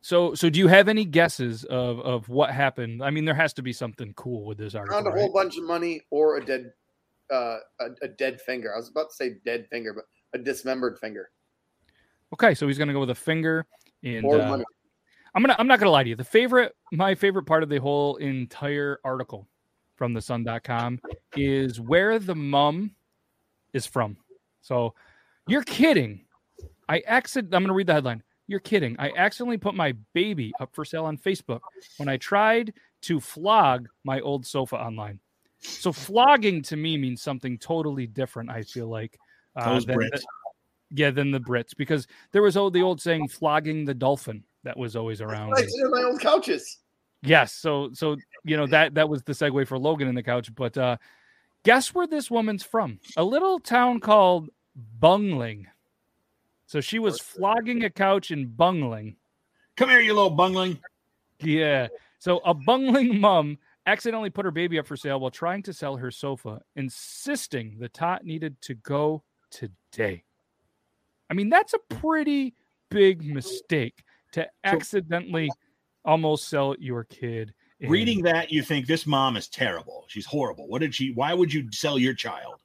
[0.00, 3.02] So, so do you have any guesses of of what happened?
[3.02, 4.96] I mean, there has to be something cool with this article.
[4.96, 5.20] Found a right?
[5.20, 6.72] whole bunch of money or a dead,
[7.32, 8.72] uh, a, a dead finger.
[8.72, 10.04] I was about to say dead finger, but
[10.38, 11.30] a dismembered finger
[12.32, 13.66] Okay, so he's gonna go with a finger,
[14.02, 14.64] and or uh, money.
[15.36, 16.16] I'm gonna I'm not gonna lie to you.
[16.16, 19.46] The favorite, my favorite part of the whole entire article
[19.94, 20.98] from the Sun.com
[21.36, 22.92] is where the mum
[23.74, 24.16] is from.
[24.62, 24.94] So,
[25.46, 26.24] you're kidding.
[26.88, 27.54] I accident.
[27.54, 28.22] I'm gonna read the headline.
[28.46, 28.96] You're kidding.
[28.98, 31.60] I accidentally put my baby up for sale on Facebook
[31.98, 32.72] when I tried
[33.02, 35.20] to flog my old sofa online.
[35.58, 38.48] So flogging to me means something totally different.
[38.50, 39.18] I feel like
[39.54, 40.22] uh, Those than- Brits.
[40.92, 44.76] yeah, than the Brits because there was old, the old saying "flogging the dolphin" that
[44.76, 45.54] was always around.
[45.56, 46.78] I sit on my old couches.
[47.22, 50.54] Yes, so so you know that that was the segue for Logan in the couch.
[50.54, 50.96] But uh
[51.64, 53.00] guess where this woman's from?
[53.16, 54.50] A little town called
[55.00, 55.66] Bungling.
[56.66, 59.16] So she was flogging a couch in Bungling.
[59.76, 60.80] Come here, you little bungling.
[61.40, 61.88] Yeah.
[62.18, 65.96] So a bungling mom accidentally put her baby up for sale while trying to sell
[65.96, 70.24] her sofa, insisting the tot needed to go today.
[71.30, 72.54] I mean, that's a pretty
[72.90, 74.02] big mistake
[74.36, 75.50] to accidentally
[76.04, 77.52] almost sell your kid.
[77.80, 80.04] in- Reading that, you think this mom is terrible.
[80.08, 80.68] She's horrible.
[80.68, 81.12] What did she?
[81.12, 82.60] Why would you sell your child?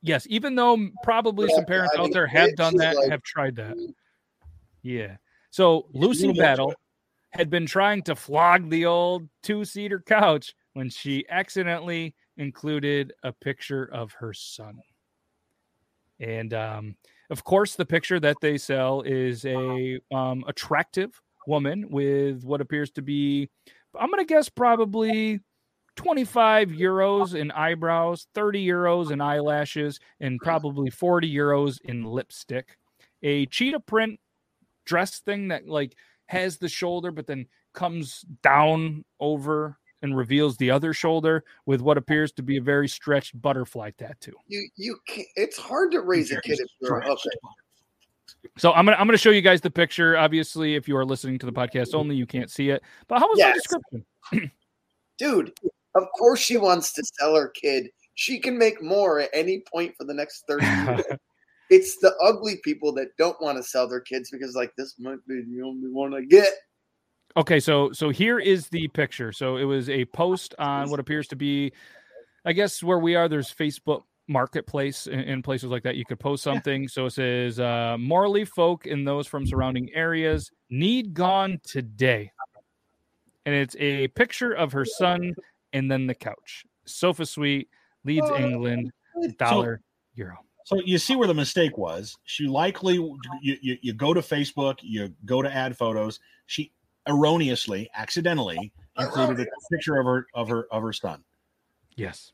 [0.00, 3.10] Yes, even though probably Yeah, some parents I out mean, there have done that, like-
[3.10, 3.76] have tried that.
[4.82, 5.16] Yeah.
[5.50, 6.74] So Lucy little more to Battle
[7.30, 13.32] had been trying to flog the old two seater couch when she accidentally included a
[13.32, 14.80] picture of her son.
[16.20, 16.96] And um,
[17.30, 22.90] of course, the picture that they sell is a um, attractive woman with what appears
[22.92, 23.48] to be,
[23.98, 25.40] I'm going to guess, probably
[25.96, 32.76] 25 euros in eyebrows, 30 euros in eyelashes, and probably 40 euros in lipstick.
[33.22, 34.20] A cheetah print
[34.86, 40.70] dress thing that like has the shoulder but then comes down over and reveals the
[40.70, 44.34] other shoulder with what appears to be a very stretched butterfly tattoo.
[44.46, 47.30] You you can't, it's hard to raise a kid if you're a hooker.
[48.56, 50.16] So I'm gonna I'm gonna show you guys the picture.
[50.16, 52.82] Obviously, if you are listening to the podcast only, you can't see it.
[53.08, 53.56] But how was Yes.
[53.56, 53.78] the
[54.30, 54.52] description?
[55.18, 55.52] Dude,
[55.94, 57.90] of course she wants to sell her kid.
[58.14, 61.02] She can make more at any point for the next 30 years.
[61.70, 65.18] it's the ugly people that don't want to sell their kids because like this might
[65.26, 66.48] be the only one I get.
[67.36, 69.32] Okay, so so here is the picture.
[69.32, 71.72] So it was a post on what appears to be,
[72.44, 73.28] I guess where we are.
[73.28, 75.96] There's Facebook Marketplace in, in places like that.
[75.96, 76.88] You could post something.
[76.88, 82.32] So it says uh, Morley folk and those from surrounding areas need gone today,
[83.46, 85.34] and it's a picture of her son
[85.72, 86.64] and then the couch.
[86.86, 87.68] Sofa suite,
[88.04, 88.90] Leeds, England,
[89.38, 89.80] dollar
[90.14, 90.38] euro.
[90.64, 92.16] So you see where the mistake was.
[92.24, 96.20] She likely you, you, you go to Facebook, you go to add photos.
[96.44, 96.72] She
[97.08, 101.24] erroneously, accidentally included a picture of her of her of her son,
[101.96, 102.32] Yes.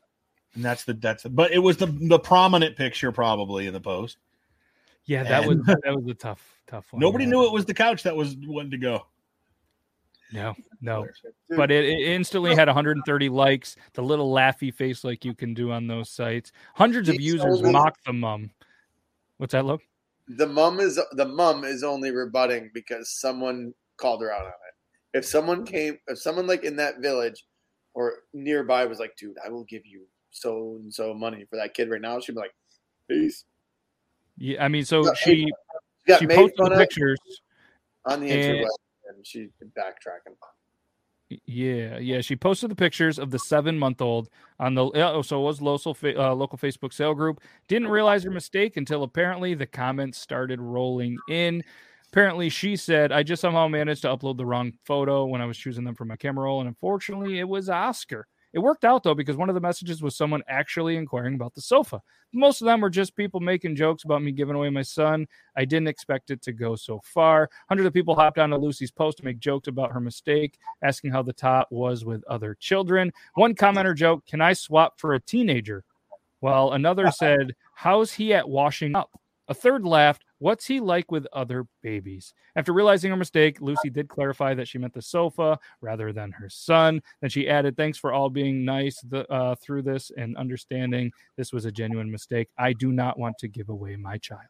[0.54, 3.80] and that's the that's the, but it was the the prominent picture probably in the
[3.80, 4.18] post.
[5.06, 7.00] Yeah, that was that was a tough tough one.
[7.00, 7.30] Nobody yeah.
[7.30, 9.06] knew it was the couch that was wanting to go.
[10.32, 11.06] No, no.
[11.50, 13.76] But it, it instantly had 130 likes.
[13.92, 16.50] The little laughy face like you can do on those sites.
[16.74, 18.50] Hundreds of It's users only- mock the mum.
[19.36, 19.82] What's that look?
[20.26, 24.63] the mom is the mom is only rebutting because someone called her out on it.
[25.14, 27.44] If someone came, if someone like in that village
[27.94, 31.72] or nearby was like, "Dude, I will give you so and so money for that
[31.74, 32.54] kid right now," she'd be like,
[33.08, 33.44] "Peace."
[34.36, 35.52] Yeah, I mean, so she She
[36.06, 37.18] got she made posted the pictures.
[38.04, 38.68] on the and- interweb,
[39.08, 40.34] and she's been backtracking.
[41.46, 44.28] Yeah, yeah, she posted the pictures of the seven month old
[44.60, 47.40] on the oh, so it was local uh, local Facebook sale group.
[47.66, 51.62] Didn't realize her mistake until apparently the comments started rolling in.
[52.14, 55.58] Apparently, she said, "I just somehow managed to upload the wrong photo when I was
[55.58, 59.16] choosing them for my camera roll, and unfortunately, it was Oscar." It worked out though
[59.16, 62.00] because one of the messages was someone actually inquiring about the sofa.
[62.32, 65.26] Most of them were just people making jokes about me giving away my son.
[65.56, 67.50] I didn't expect it to go so far.
[67.68, 71.22] Hundreds of people hopped onto Lucy's post to make jokes about her mistake, asking how
[71.22, 73.12] the tot was with other children.
[73.34, 75.82] One commenter joked, Can I swap for a teenager?
[76.38, 79.18] While another said, How's he at washing up?
[79.48, 82.34] A third laughed, What's he like with other babies?
[82.56, 86.50] After realizing her mistake, Lucy did clarify that she meant the sofa rather than her
[86.50, 87.00] son.
[87.20, 91.52] Then she added, Thanks for all being nice th- uh, through this and understanding this
[91.52, 92.48] was a genuine mistake.
[92.58, 94.42] I do not want to give away my child.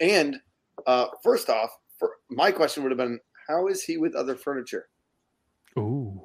[0.00, 0.40] And
[0.86, 3.18] uh, first off, for, my question would have been,
[3.48, 4.88] "How is he with other furniture?"
[5.78, 6.22] Ooh.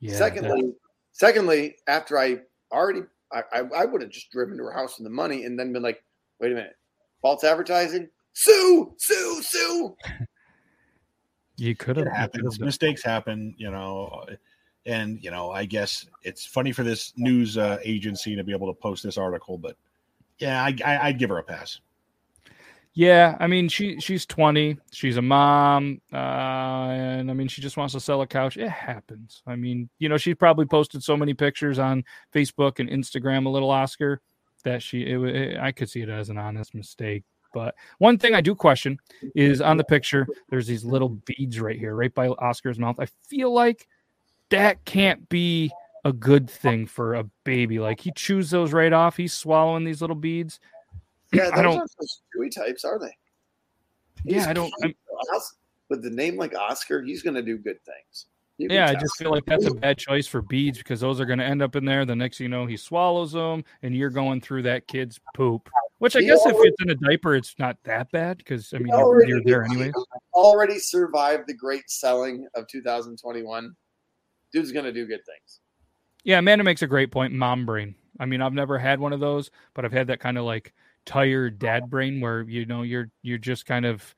[0.00, 0.12] Yeah.
[0.12, 0.74] that- secondly,
[1.12, 2.40] secondly, after I
[2.70, 3.02] already,
[3.32, 5.72] I, I, I would have just driven to her house with the money and then
[5.72, 6.04] been like,
[6.40, 6.76] "Wait a minute,
[7.22, 9.96] false advertising, sue, sue, sue."
[11.58, 12.60] You could it have happens.
[12.60, 14.24] Mistakes happen, you know.
[14.86, 18.72] And you know, I guess it's funny for this news uh, agency to be able
[18.72, 19.76] to post this article, but
[20.38, 21.80] yeah, I, I, I'd give her a pass.
[22.94, 27.76] Yeah, I mean she she's 20, she's a mom, uh, and I mean she just
[27.76, 28.56] wants to sell a couch.
[28.56, 29.42] It happens.
[29.46, 33.50] I mean, you know, she probably posted so many pictures on Facebook and Instagram, a
[33.50, 34.20] little Oscar,
[34.64, 37.24] that she it, it, I could see it as an honest mistake.
[37.54, 38.98] But one thing I do question
[39.34, 43.00] is on the picture, there's these little beads right here, right by Oscar's mouth.
[43.00, 43.88] I feel like
[44.50, 45.70] that can't be
[46.04, 47.78] a good thing for a baby.
[47.78, 49.16] Like he chews those right off.
[49.16, 50.60] He's swallowing these little beads.
[51.30, 51.78] Yeah, I those don't.
[51.80, 53.14] aren't those chewy types, are they?
[54.24, 54.72] Yeah, I don't.
[54.82, 54.94] I'm,
[55.90, 58.28] With the name like Oscar, he's going to do good things.
[58.58, 61.38] Yeah, I just feel like that's a bad choice for beads because those are going
[61.38, 62.04] to end up in there.
[62.04, 65.68] The next thing you know, he swallows them, and you're going through that kid's poop.
[65.98, 68.78] Which I He guess if it's in a diaper, it's not that bad because I
[68.78, 69.92] mean already- you're there anyway.
[70.34, 73.74] Already survived the great selling of 2021.
[74.52, 75.60] Dude's going to do good things.
[76.24, 77.32] Yeah, Amanda makes a great point.
[77.32, 77.94] Mom brain.
[78.20, 80.74] I mean, I've never had one of those, but I've had that kind of like
[81.04, 84.14] tired dad brain where you know you're you're just kind of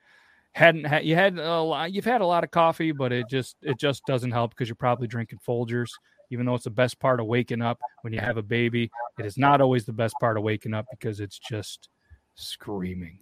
[0.54, 3.56] hadn't had you had a lot, you've had a lot of coffee, but it just
[3.62, 5.90] it just doesn't help because you're probably drinking Folgers.
[6.30, 9.26] Even though it's the best part of waking up when you have a baby, it
[9.26, 11.88] is not always the best part of waking up because it's just
[12.36, 13.18] screaming.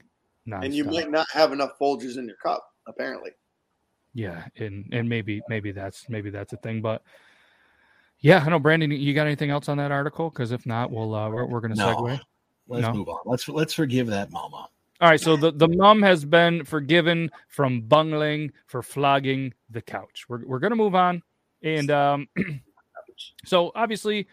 [0.51, 3.31] And you might not have enough Folgers in your cup, apparently.
[4.14, 7.03] Yeah, and and maybe maybe that's maybe that's a thing, but
[8.20, 8.91] yeah, I know Brandon.
[8.91, 10.31] You got anything else on that article?
[10.31, 11.95] Because if not, we'll uh, we're, we're going to No.
[11.95, 12.20] segue.
[12.66, 12.93] Let's No.
[12.95, 13.20] move on.
[13.24, 14.68] Let's let's forgive that mama.
[15.01, 20.25] All right, so the, the mom has been forgiven from bungling for flogging the couch.
[20.29, 21.23] We're, we're going to move on.
[21.63, 22.27] And um,
[23.45, 24.27] so obviously,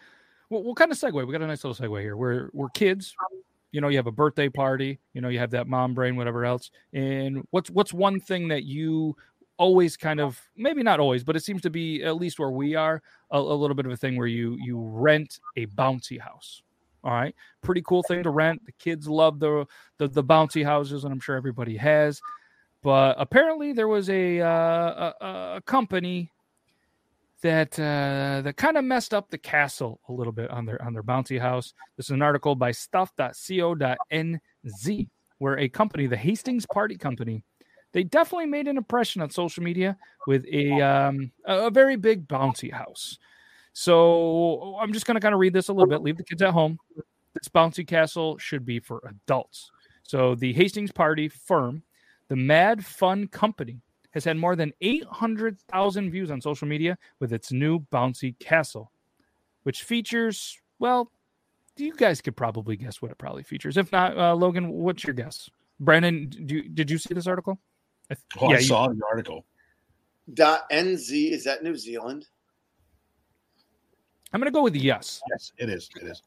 [0.50, 1.24] we'll, we'll kind of segue.
[1.24, 2.16] We got a nice little segue here.
[2.16, 3.14] We're, we're kids.
[3.70, 6.44] You know, you have a birthday party, you know, you have that mom brain, whatever
[6.44, 6.70] else.
[6.94, 9.14] And what's what's one thing that you
[9.58, 12.74] always kind of maybe not always, but it seems to be at least where we
[12.74, 16.62] are a, a little bit of a thing where you you rent a bouncy house.
[17.06, 18.66] All right, pretty cool thing to rent.
[18.66, 19.64] The kids love the
[19.98, 22.20] the, the bouncy houses, and I'm sure everybody has.
[22.82, 26.32] But apparently, there was a uh, a, a company
[27.42, 30.94] that uh, that kind of messed up the castle a little bit on their on
[30.94, 31.74] their bouncy house.
[31.96, 37.44] This is an article by stuff.co.nz where a company, the Hastings Party Company,
[37.92, 39.96] they definitely made an impression on social media
[40.26, 43.16] with a um, a very big bouncy house.
[43.78, 46.00] So I'm just going to kind of read this a little bit.
[46.00, 46.78] Leave the kids at home.
[47.34, 49.70] This bouncy castle should be for adults.
[50.02, 51.82] So the Hastings Party firm,
[52.28, 57.52] the Mad Fun Company, has had more than 800,000 views on social media with its
[57.52, 58.90] new bouncy castle,
[59.64, 61.12] which features, well,
[61.76, 63.76] you guys could probably guess what it probably features.
[63.76, 65.50] If not, uh, Logan, what's your guess?
[65.80, 67.58] Brandon, do you, did you see this article?
[68.10, 69.44] I th- Oh, I you- saw the article.
[70.32, 72.26] Dot NZ, is that New Zealand?
[74.32, 75.88] I'm going to go with yes, Yes, it is.
[76.00, 76.22] It is.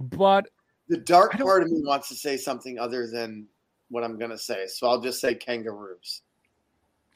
[0.00, 0.48] but
[0.88, 3.46] The dark part of me wants to say something other than
[3.90, 4.66] what I'm going to say.
[4.66, 6.22] So I'll just say kangaroos.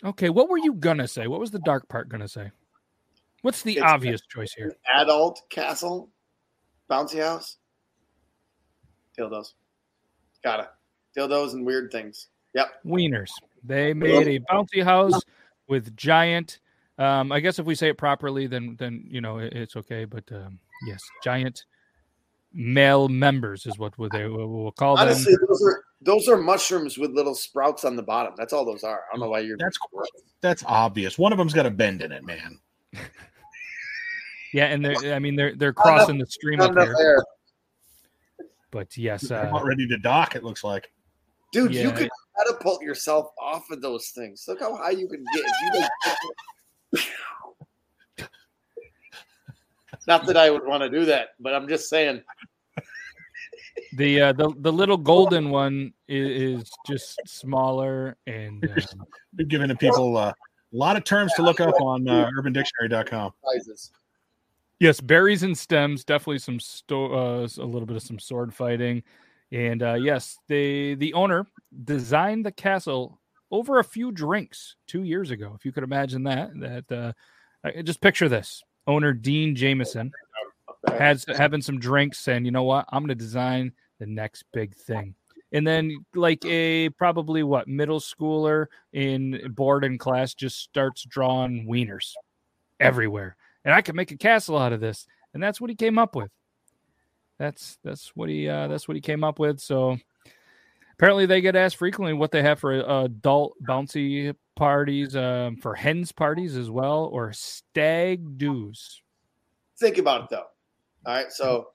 [0.04, 0.28] okay.
[0.30, 1.26] What were you going to say?
[1.26, 2.50] What was the dark part going to say?
[3.42, 4.76] What's the It's- obvious choice here?
[4.96, 6.10] Adult castle,
[6.90, 7.56] bouncy house,
[9.18, 9.54] dildos.
[10.44, 10.66] Got it.
[11.16, 12.28] Dildos and weird things.
[12.54, 12.68] Yep.
[12.86, 13.30] Wieners.
[13.64, 15.20] They made a bouncy house
[15.68, 16.60] with giant.
[17.00, 20.04] Um, I guess if we say it properly, then then you know it, it's okay.
[20.04, 21.64] But um, yes, giant
[22.52, 25.06] male members is what they we'll, we'll call them.
[25.06, 28.34] Honestly, those are those are mushrooms with little sprouts on the bottom.
[28.36, 29.00] That's all those are.
[29.10, 29.56] I don't know why you're.
[29.58, 29.78] That's
[30.42, 31.18] that's obvious.
[31.18, 32.58] One of them's got a bend in it, man.
[34.52, 36.96] Yeah, and they're I mean they're they're crossing the stream up enough here.
[36.98, 37.24] air.
[38.72, 40.34] But yes, They're uh, not ready to dock.
[40.34, 40.90] It looks like.
[41.52, 41.90] Dude, you Yeah.
[41.92, 44.44] could catapult yourself off of those things.
[44.48, 45.44] Look how high you can get.
[45.44, 45.90] If you like-
[50.06, 52.22] Not that I would want to do that, but I'm just saying.
[53.96, 59.68] the uh, the the little golden one is, is just smaller and um, We've given
[59.68, 60.32] the people uh,
[60.72, 63.32] a lot of terms to look up on uh, UrbanDictionary.com.
[63.44, 63.90] Sizes.
[64.78, 66.04] Yes, berries and stems.
[66.04, 69.02] Definitely some sto- uh, a little bit of some sword fighting,
[69.52, 71.46] and uh, yes, they the owner
[71.84, 73.19] designed the castle
[73.50, 75.52] over a few drinks two years ago.
[75.56, 77.14] If you could imagine that, that
[77.64, 80.12] uh, just picture this: owner Dean Jameson
[80.96, 82.86] had having some drinks, saying, "You know what?
[82.90, 85.14] I'm going to design the next big thing."
[85.52, 91.66] And then, like a probably what middle schooler in board in class, just starts drawing
[91.66, 92.12] wieners
[92.78, 95.06] everywhere and I could make a castle out of this.
[95.34, 96.30] And that's what he came up with.
[97.38, 99.60] That's that's what he uh, that's what he came up with.
[99.60, 99.98] So
[101.00, 105.74] Apparently, they get asked frequently what they have for uh, adult bouncy parties, um, for
[105.74, 109.00] hens parties as well, or stag doos.
[109.78, 110.44] Think about it though.
[111.06, 111.68] All right, so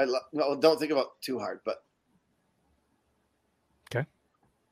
[0.00, 1.84] I lo- well, don't think about it too hard, but
[3.94, 4.04] Okay.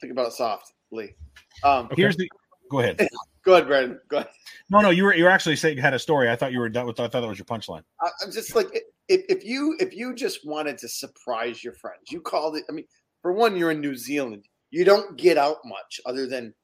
[0.01, 1.15] think about it softly.
[1.63, 2.29] Um, Here's the.
[2.69, 2.99] Go ahead.
[3.45, 4.01] go ahead, Brandon.
[4.09, 4.31] Go ahead.
[4.69, 6.29] No, no, you were you were actually saying you had a story.
[6.29, 6.99] I thought you were done with.
[6.99, 7.85] I thought that was your punchline.
[8.01, 8.67] I, I'm just like
[9.09, 12.65] if, if you if you just wanted to surprise your friends, you called it.
[12.69, 12.87] I mean,
[13.27, 14.45] for one, you're in New Zealand.
[14.71, 16.55] You don't get out much other than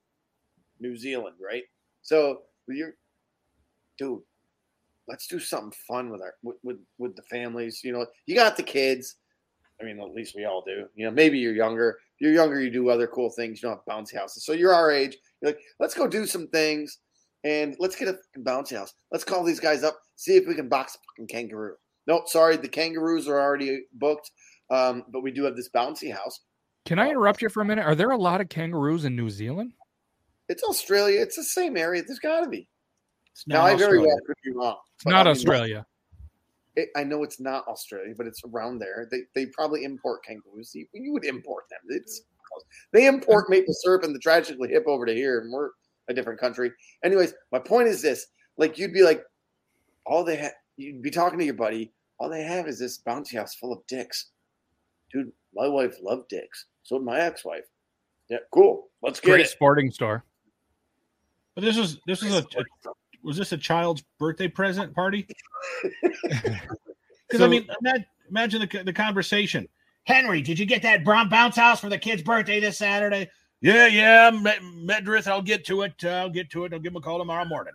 [0.79, 1.65] New Zealand, right?
[2.03, 2.95] So you're,
[3.99, 4.21] dude.
[5.09, 7.81] Let's do something fun with our with, with with the families.
[7.83, 9.17] You know, you got the kids.
[9.81, 10.87] I mean, at least we all do.
[10.95, 11.99] You know, maybe you're younger.
[12.15, 13.61] If you're younger, you do other cool things.
[13.61, 14.45] You don't have bouncy houses.
[14.45, 15.17] So you're our age.
[15.41, 16.99] You're like, let's go do some things
[17.43, 18.95] and let's get a bouncy house.
[19.11, 21.75] Let's call these guys up, see if we can box a fucking kangaroo.
[22.07, 24.31] No, sorry, the kangaroos are already booked.
[24.71, 26.41] Um, but we do have this bouncy house.
[26.85, 27.85] Can I interrupt you for a minute?
[27.85, 29.73] Are there a lot of kangaroos in New Zealand?
[30.49, 31.21] It's Australia.
[31.21, 32.03] It's the same area.
[32.05, 32.69] There's got to be.
[33.31, 34.07] It's Now, not I very Australia.
[34.07, 34.77] well could be wrong.
[34.97, 35.87] It's not I mean, Australia.
[36.75, 39.07] It, I know it's not Australia, but it's around there.
[39.11, 40.75] They they probably import kangaroos.
[40.75, 41.81] You, you would import them.
[41.89, 42.23] It's
[42.93, 45.71] they import maple syrup and the tragically hip over to here, and we're
[46.09, 46.73] a different country.
[47.05, 48.27] Anyways, my point is this:
[48.57, 49.23] like you'd be like,
[50.05, 51.93] all they have, you'd be talking to your buddy.
[52.19, 54.32] All they have is this bouncy house full of dicks,
[55.13, 55.33] dude.
[55.55, 56.67] My wife loved dicks.
[56.83, 57.67] So did my ex-wife.
[58.29, 58.89] Yeah, cool.
[59.03, 59.49] Let's get Great it.
[59.51, 60.25] sporting store.
[61.55, 62.65] But this was this was a, a
[63.23, 65.27] was this a child's birthday present party?
[67.29, 69.67] Because I mean, imagine, imagine the the conversation.
[70.05, 73.31] Henry, did you get that brown bounce house for the kid's birthday this Saturday?
[73.63, 75.27] Yeah, yeah, Me- Medrith.
[75.27, 75.95] I'll get to it.
[76.05, 76.75] Uh, I'll get to it.
[76.75, 77.73] I'll give him a call tomorrow morning.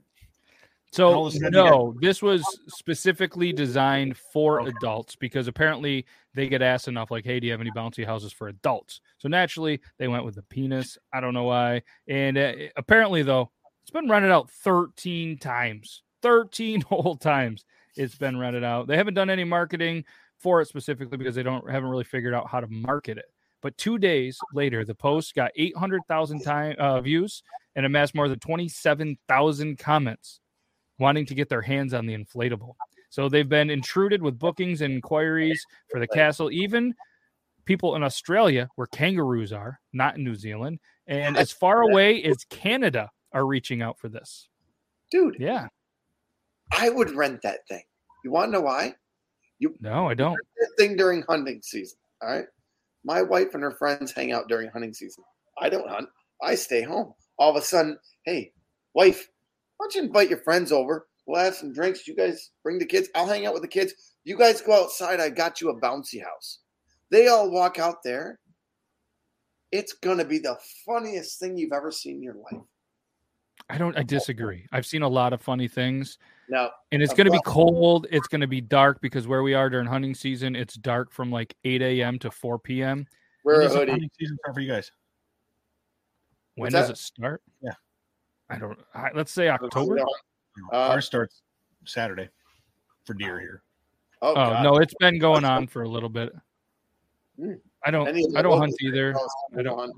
[0.92, 6.06] So All of a sudden you no, this was specifically designed for adults because apparently
[6.38, 9.28] they get asked enough, like, "Hey, do you have any bouncy houses for adults?" So
[9.28, 10.98] naturally, they went with the penis.
[11.14, 11.82] I don't know why.
[12.08, 13.52] And uh, apparently, though,
[13.84, 16.04] it's been rented out 13 times.
[16.22, 17.66] 13 whole times
[17.96, 18.88] it's been rented out.
[18.88, 20.06] They haven't done any marketing
[20.38, 23.26] for it specifically because they don't haven't really figured out how to market it.
[23.62, 27.42] But two days later, the post got 800,000 time uh, views
[27.76, 30.40] and amassed more than 27,000 comments
[31.00, 32.76] wanting to get their hands on the inflatable.
[33.18, 36.52] So they've been intruded with bookings and inquiries for the castle.
[36.52, 36.94] Even
[37.66, 42.46] people in Australia, where kangaroos are, not in New Zealand, and as far away as
[42.52, 44.50] Canada, are reaching out for this.
[45.10, 45.68] Dude, Yeah,
[46.72, 47.82] I would rent that thing.
[48.24, 48.94] You want to know why?
[49.58, 50.38] You No, I don't.
[50.60, 51.98] that thing during hunting season.
[52.22, 52.46] All right.
[53.04, 55.24] My wife and her friends hang out during hunting season.
[55.60, 56.08] I don't hunt.
[56.44, 57.16] I stay home.
[57.40, 58.52] All of a sudden, hey,
[58.94, 59.28] wife,
[59.78, 61.07] why don't you invite your friends over?
[61.28, 62.08] We'll have some drinks.
[62.08, 63.10] You guys bring the kids.
[63.14, 63.94] I'll hang out with the kids.
[64.24, 65.20] You guys go outside.
[65.20, 66.60] I got you a bouncy house.
[67.12, 68.40] They all walk out there.
[69.72, 72.64] It's gonna be the funniest thing you've ever seen in your life.
[73.70, 73.98] I don't.
[73.98, 74.66] I disagree.
[74.72, 76.18] I've seen a lot of funny things,
[76.48, 78.06] Now, and it's going to be cold.
[78.12, 81.32] It's going to be dark because where we are during hunting season, it's dark from
[81.32, 82.20] like 8 a.m.
[82.20, 83.08] to 4 p.m.
[83.44, 83.92] wear When a does hoodie.
[83.92, 84.92] hunting season start for you guys?
[86.56, 86.94] When What's does that?
[86.94, 87.42] it start?
[87.62, 87.74] Yeah.
[88.50, 88.80] I don't.
[88.94, 89.98] I, let's say October.
[90.72, 91.42] Uh, Ours starts
[91.86, 92.30] Saturday
[93.06, 93.64] for deer here.
[94.22, 96.34] Oh, Oh no, it's been going on for a little bit.
[97.40, 97.54] Hmm.
[97.86, 98.08] I don't.
[98.08, 99.16] Any of the I don't hunt either.
[99.58, 99.94] I don't- hunt.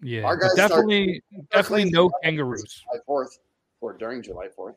[0.00, 2.84] Yeah, Our but guys start- definitely, definitely no kangaroos.
[2.84, 3.36] July Fourth
[3.80, 4.76] or during July Fourth.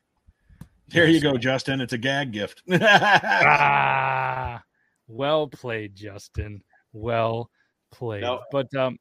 [0.87, 1.79] There you go, Justin.
[1.79, 2.63] It's a gag gift.
[2.71, 4.61] Ah,
[5.07, 6.63] well played, Justin.
[6.93, 7.49] Well
[7.91, 8.21] played.
[8.23, 8.41] No.
[8.51, 8.97] But um,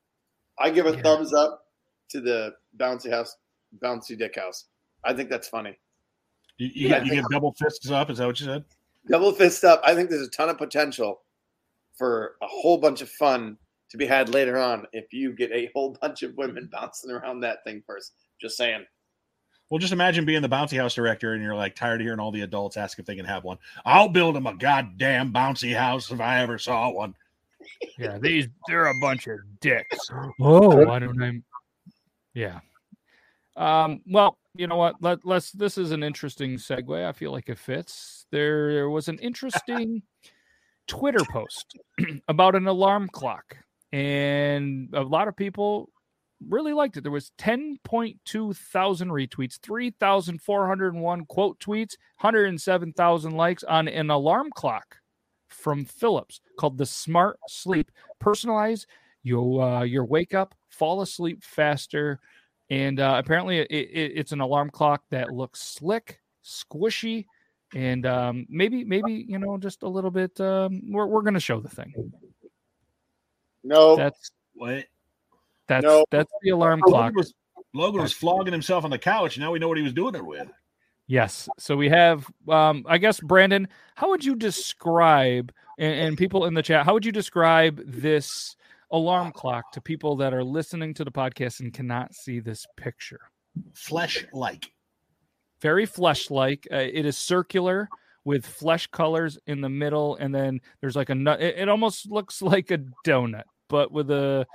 [0.58, 1.02] I give a Yeah.
[1.02, 1.62] thumbs up
[2.10, 3.36] to the bouncy house,
[3.82, 4.66] bouncy dick house.
[5.04, 5.78] I think that's funny.
[6.58, 8.10] you, you, Yeah, get- you give double fists up.
[8.10, 8.64] Is that what you said?
[9.08, 9.80] Double fist up.
[9.84, 11.22] I think there's a ton of potential
[11.96, 13.56] for a whole bunch of fun
[13.90, 17.40] to be had later on if you get a whole bunch of women bouncing around
[17.40, 18.12] that thing first.
[18.40, 18.84] Just saying.
[19.70, 22.30] Well, just imagine being the bouncy house director and you're like tired of hearing all
[22.32, 23.56] the adults ask if they can have one.
[23.84, 27.14] I'll build them a goddamn bouncy house if I ever saw one.
[27.98, 29.98] yeah, these they're a bunch of dicks.
[30.40, 31.40] Oh, why don't I?
[32.34, 32.60] Yeah.
[33.56, 34.02] Um.
[34.10, 34.96] Well, you know what?
[35.00, 35.52] Let let's.
[35.52, 37.06] This is an interesting segue.
[37.06, 38.26] I feel like it fits.
[38.30, 40.02] There was an interesting
[40.86, 41.78] Twitter post
[42.28, 43.56] about an alarm clock,
[43.92, 45.90] and a lot of people
[46.48, 47.02] really liked it.
[47.02, 54.96] There was 10.2 thousand retweets, 3,401 quote tweets, 107,000 likes on an alarm clock
[55.48, 57.90] from Philips called the Smart Sleep.
[58.22, 58.86] Personalize
[59.22, 62.18] your uh, your wake up, fall asleep faster,
[62.70, 67.26] and uh, apparently it, it, it's an alarm clock that looks slick, squishy,
[67.74, 70.40] and um, maybe maybe you know just a little bit.
[70.40, 72.12] Um, we're we're gonna show the thing.
[73.62, 74.86] No, That's What?
[75.66, 76.04] That's No.
[76.10, 77.12] that's the alarm clock.
[77.12, 77.34] Logan was,
[77.74, 79.38] Logan was flogging himself on the couch.
[79.38, 80.48] Now we know what he was doing it with.
[81.06, 81.48] Yes.
[81.58, 86.54] So we have, um, I guess, Brandon, how would you describe, and, and people in
[86.54, 88.54] the chat, how would you describe this
[88.90, 93.20] alarm clock to people that are listening to the podcast and cannot see this picture?
[93.72, 94.70] Flesh like.
[95.60, 96.66] Very flesh like.
[96.72, 97.88] Uh, it is circular
[98.24, 101.40] with flesh colors in the middle, and then there's like a nut.
[101.40, 104.46] It, it almost looks like a donut, but with a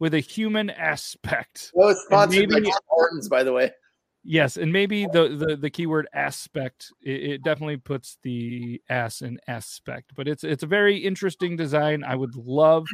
[0.00, 1.70] with a human aspect.
[1.74, 3.72] Well, it's sponsored maybe- by Tim Hortons, by the way.
[4.24, 9.38] Yes, and maybe the the, the keyword aspect it, it definitely puts the ass in
[9.46, 12.04] aspect, but it's it's a very interesting design.
[12.04, 12.86] I would love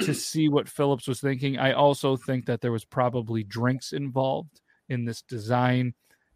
[0.00, 1.58] to see what Philips was thinking.
[1.58, 5.94] I also think that there was probably drinks involved in this design,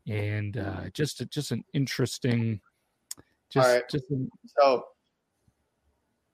[0.08, 2.60] and uh, just a- just an interesting,
[3.50, 3.82] just right.
[3.90, 4.84] just an, So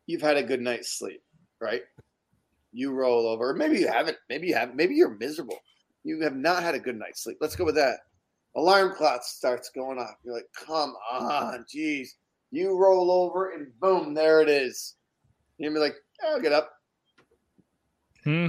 [0.06, 1.22] you've had a good night's sleep,
[1.60, 1.82] right?
[2.72, 3.54] You roll over.
[3.54, 4.16] Maybe you haven't.
[4.28, 4.76] Maybe you haven't.
[4.76, 5.58] Maybe you're miserable.
[6.04, 7.38] You have not had a good night's sleep.
[7.40, 7.98] Let's go with that.
[8.56, 10.16] Alarm clock starts going off.
[10.24, 12.08] You're like, come on, jeez.
[12.50, 14.96] You roll over and boom, there it is.
[15.58, 15.94] You'll be like,
[16.26, 16.72] I'll get up.
[18.24, 18.48] Hmm.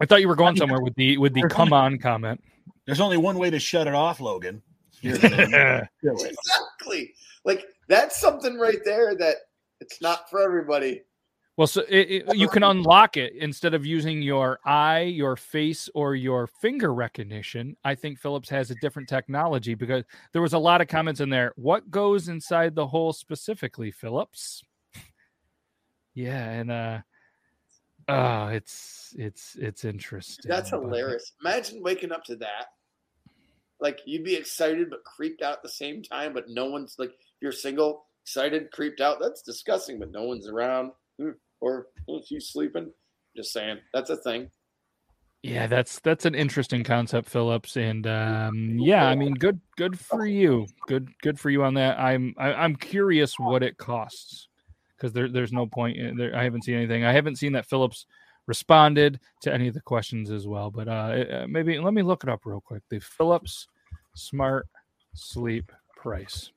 [0.00, 2.42] I thought you were going somewhere with the with the come on comment.
[2.86, 4.62] There's only one way to shut it off, Logan.
[5.00, 6.32] You're gonna do it.
[6.32, 7.14] Exactly.
[7.44, 9.36] Like that's something right there that
[9.80, 11.02] it's not for everybody.
[11.56, 15.88] Well, so it, it- you can unlock it instead of using your eye, your face,
[15.94, 17.76] or your finger recognition.
[17.84, 21.30] I think Philips has a different technology because there was a lot of comments in
[21.30, 21.52] there.
[21.54, 24.62] What goes inside the hole specifically, Philips?
[26.16, 26.98] Yeah, and uh,
[28.08, 30.48] oh, it's it's it's interesting.
[30.48, 31.32] That's but- hilarious.
[31.40, 32.66] Imagine waking up to that.
[33.80, 37.12] Like you'd be excited but creeped out at the same time, but no one's like
[37.40, 39.18] you're single, excited, creeped out.
[39.20, 40.92] That's disgusting, but no one's around.
[41.20, 41.30] Hmm.
[41.60, 42.92] Or oh, she's sleeping.
[43.36, 43.78] Just saying.
[43.92, 44.50] That's a thing.
[45.42, 50.24] Yeah, that's that's an interesting concept, Philips, and um, yeah, I mean, good good for
[50.24, 51.98] you, good good for you on that.
[51.98, 54.48] I'm I, I'm curious what it costs
[54.96, 55.96] because there there's no point.
[55.96, 57.04] In, there, I haven't seen anything.
[57.04, 58.06] I haven't seen that Philips
[58.46, 60.70] responded to any of the questions as well.
[60.70, 62.82] But uh, uh, maybe let me look it up real quick.
[62.88, 63.68] The Philips
[64.14, 64.68] Smart
[65.14, 66.50] Sleep price.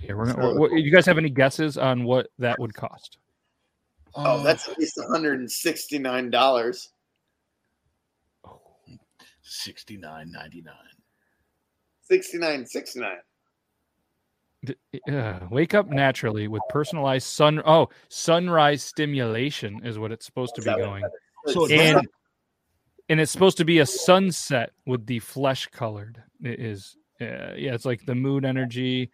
[0.00, 0.54] Here we're gonna.
[0.54, 3.18] What, you guys have any guesses on what that would cost?
[4.14, 6.88] Oh, that's at least $169.
[9.42, 10.74] sixty nine ninety nine.
[12.02, 13.16] 69 69 D-
[15.10, 17.60] uh, wake up naturally with personalized sun.
[17.64, 21.04] Oh, sunrise stimulation is what it's supposed to be going,
[21.46, 22.06] So and
[23.08, 26.22] and it's supposed to be a sunset with the flesh colored.
[26.42, 29.10] It is, uh, yeah, it's like the mood energy,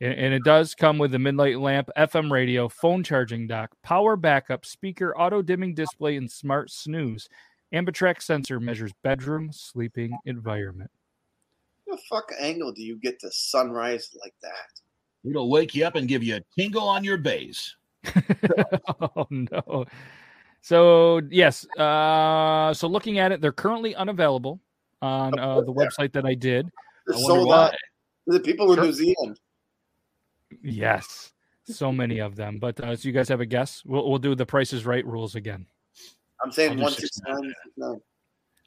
[0.00, 4.16] and, and it does come with the midnight lamp, FM radio, phone charging dock, power
[4.16, 7.28] backup, speaker, auto dimming display, and smart snooze.
[7.74, 10.90] Ambitrack sensor measures bedroom sleeping environment.
[11.84, 14.80] What the fuck angle do you get to sunrise like that?
[15.24, 17.76] It'll wake you up and give you a tingle on your base.
[19.00, 19.86] oh no.
[20.60, 24.60] So yes, uh, so looking at it, they're currently unavailable
[25.00, 26.68] on uh, the website that I did.
[27.06, 27.66] They're I sold why.
[27.66, 27.74] out.
[28.26, 28.84] The people in Sure.
[28.84, 29.40] New Zealand.
[30.62, 31.32] Yes,
[31.64, 32.58] so many of them.
[32.58, 33.82] But uh, so you guys have a guess?
[33.84, 35.66] We'll we'll do the prices right rules again.
[36.44, 37.54] I'm saying I'll do one six nine.
[37.76, 38.00] No.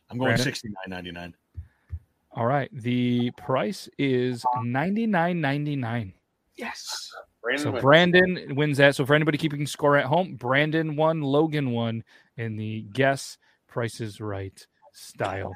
[0.09, 1.33] I'm going sixty nine ninety nine.
[2.31, 6.13] All right, the price is ninety nine ninety nine.
[6.57, 7.11] Yes.
[7.41, 7.81] Brandon So wins.
[7.83, 8.95] Brandon wins that.
[8.95, 12.03] So for anybody keeping score at home, Brandon won, Logan won
[12.37, 13.37] in the guess
[13.67, 15.51] prices right style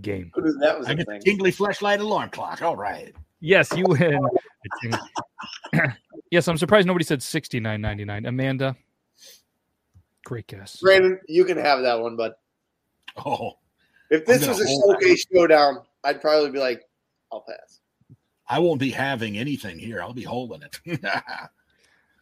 [0.00, 0.30] game.
[0.34, 1.18] Who that was I a get thing?
[1.18, 2.62] the tingly flashlight alarm clock.
[2.62, 3.14] All right.
[3.40, 4.20] Yes, you win.
[6.30, 8.24] yes, I'm surprised nobody said sixty nine ninety nine.
[8.24, 8.76] Amanda,
[10.24, 10.78] great guess.
[10.80, 12.38] Brandon, you can have that one, but
[13.16, 13.52] Oh,
[14.10, 16.82] if this was a showcase showdown, I'd probably be like,
[17.32, 17.80] I'll pass.
[18.48, 20.02] I won't be having anything here.
[20.02, 21.00] I'll be holding it.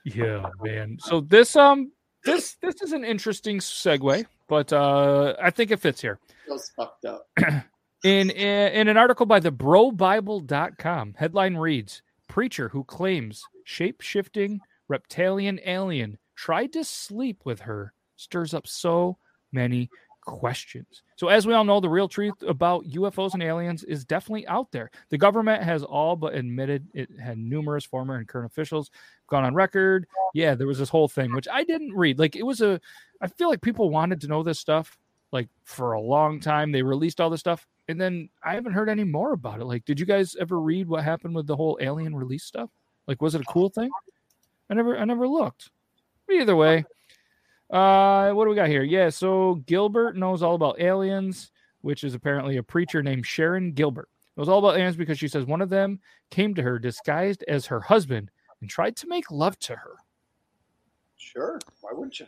[0.05, 0.99] Yeah, man.
[1.01, 1.93] So this um
[2.25, 6.19] this this is an interesting segue, but uh I think it fits here.
[6.47, 7.29] Feels fucked up.
[8.05, 14.59] In in an article by the brobible.com, headline reads Preacher who claims shape shifting
[14.89, 19.19] reptilian alien tried to sleep with her stirs up so
[19.53, 19.89] many
[20.23, 21.03] questions.
[21.17, 24.71] So, as we all know, the real truth about UFOs and aliens is definitely out
[24.73, 24.91] there.
[25.11, 28.91] The government has all but admitted it had numerous former and current officials
[29.29, 30.07] gone on record.
[30.35, 32.19] Yeah, there was this whole thing, which I didn't read.
[32.19, 32.81] Like, it was a,
[33.21, 34.99] I feel like people wanted to know this stuff
[35.31, 36.73] like for a long time.
[36.73, 39.65] They released all this stuff and then I haven't heard any more about it.
[39.65, 42.71] Like, did you guys ever read what happened with the whole alien release stuff?
[43.07, 43.91] Like, was it a cool thing?
[44.71, 45.71] I never, I never looked.
[46.31, 46.85] Either way,
[47.73, 48.83] Uh, what do we got here?
[48.83, 51.51] Yeah, so Gilbert knows all about aliens,
[51.81, 54.11] which is apparently a preacher named Sharon Gilbert.
[54.37, 55.99] Knows all about aliens because she says one of them
[56.31, 59.97] came to her disguised as her husband and tried to make love to her.
[61.17, 61.59] Sure.
[61.81, 62.27] Why wouldn't you?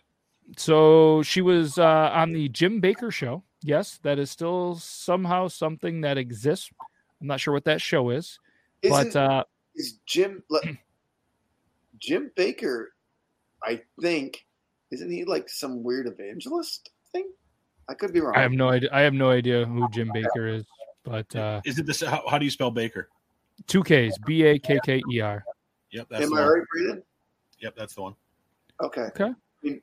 [0.56, 3.42] So she was uh, on the Jim Bakker show.
[3.62, 6.70] Yes, that is still somehow something that exists.
[7.20, 8.38] I'm not sure what that show is,
[8.82, 10.42] Isn't, but uh, is Jim
[11.98, 12.86] Jim Bakker?
[13.62, 14.43] I think
[14.94, 17.28] isn't he like some weird evangelist thing?
[17.88, 18.34] I could be wrong.
[18.34, 18.88] I have no idea.
[18.92, 20.64] I have no idea who Jim Bakker is,
[21.02, 22.00] but uh, Is it this?
[22.00, 23.06] How, how do you spell Bakker?
[23.66, 25.44] two Ks, B A K K E R.
[25.90, 26.52] Yep, that's Am the I one.
[26.52, 27.02] right, Braden?
[27.60, 28.14] Yep, that's the one.
[28.82, 29.08] Okay.
[29.20, 29.32] Okay.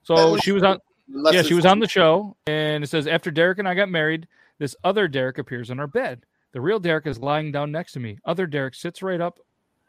[0.03, 0.78] So she was on.
[1.14, 3.89] unless yeah, she was on the show, and it says after Derek and I got
[3.89, 4.28] married,
[4.59, 6.26] this other Derek appears in our bed.
[6.53, 8.18] The real Derek is lying down next to me.
[8.26, 9.39] Other Derek sits right up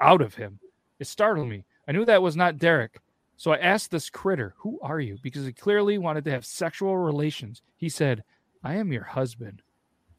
[0.01, 0.61] out of him.
[0.99, 1.65] It startled me.
[1.89, 3.01] I knew that was not Derek.
[3.43, 5.19] So I asked this critter, Who are you?
[5.21, 7.61] Because he clearly wanted to have sexual relations.
[7.77, 8.23] He said,
[8.63, 9.63] I am your husband.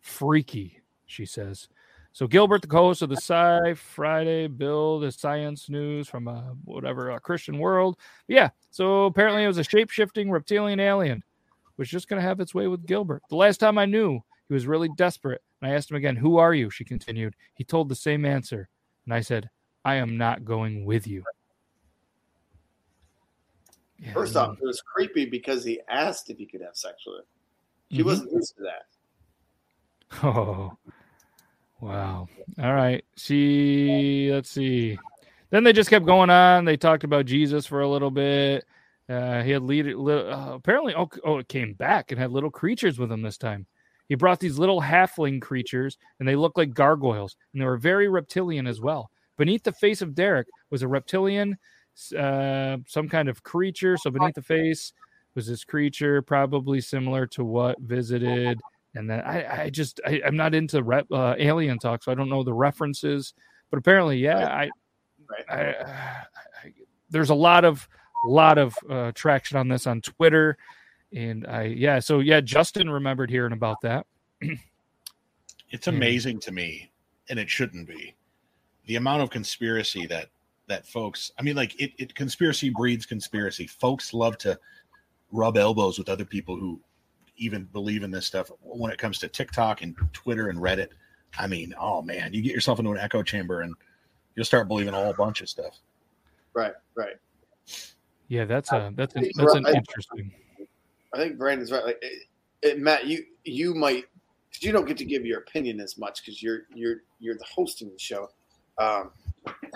[0.02, 1.70] Freaky, she says.
[2.12, 7.14] So Gilbert, the co-host of the Sci Friday Bill, the Science News from uh, whatever
[7.14, 7.98] uh, Christian World.
[8.28, 8.50] Yeah.
[8.72, 11.24] So apparently it was a shape-shifting reptilian alien,
[11.78, 13.24] was just going to have its way with Gilbert.
[13.30, 14.20] The last time I knew,
[14.50, 17.38] he was really desperate, and I asked him again, "Who are you?" She continued.
[17.54, 18.68] He told the same answer,
[19.06, 19.50] and I said,
[19.86, 21.24] "I am not going with you."
[24.00, 27.18] Yeah, First off, it was creepy because he asked if he could have sex with
[27.18, 27.24] her.
[27.92, 28.06] She Mhm.
[28.06, 28.86] wasn't used to that.
[30.24, 30.78] Oh,
[31.82, 32.28] wow.
[32.62, 33.04] All right.
[33.18, 34.98] She, let's see.
[35.50, 36.66] Then they just kept going on.
[36.66, 38.66] They talked about Jesus for a little bit.
[39.10, 42.50] Uh, he had lead, li- uh, apparently, oh, oh, it came back and had little
[42.52, 43.66] creatures with him this time.
[44.10, 48.08] He brought these little halfling creatures, and they looked like gargoyles, and they were very
[48.08, 49.10] reptilian as well.
[49.38, 51.58] Beneath the face of Derek was a reptilian,
[52.18, 53.98] uh, some kind of creature.
[53.98, 54.94] So beneath the face
[55.36, 58.60] was this creature, probably similar to what visited
[58.96, 62.16] and then I, I just I, I'm not into rep, uh, alien talk, so I
[62.16, 63.34] don't know the references.
[63.72, 64.70] But apparently, yeah, I,
[65.30, 65.46] Right.
[65.50, 66.74] I, I
[67.10, 67.88] there's a lot of
[68.26, 70.58] lot of uh, traction on this on Twitter,
[71.14, 74.06] and I yeah, so yeah, Justin remembered hearing about that.
[75.70, 76.92] It's amazing to me,
[77.30, 78.16] and it shouldn't be,
[78.86, 80.30] the amount of conspiracy that
[80.68, 81.32] that folks.
[81.38, 83.68] I mean, like it, it conspiracy breeds conspiracy.
[83.68, 84.60] Folks love to
[85.32, 86.80] rub elbows with other people who
[87.38, 88.52] even believe in this stuff.
[88.62, 90.90] When it comes to TikTok and Twitter and Reddit,
[91.38, 93.74] I mean, oh man, you get yourself into an echo chamber and
[94.36, 95.80] you'll start believing a whole bunch of stuff.
[96.54, 97.16] Right, right.
[98.28, 100.32] Yeah, that's a that's an, that's an interesting.
[101.14, 101.84] I think Brandon's right.
[101.84, 102.24] Like, it,
[102.62, 104.06] it, Matt, you you might
[104.50, 107.46] because you don't get to give your opinion as much because you're you're you're the
[107.46, 108.30] hosting the show.
[108.78, 109.12] Um,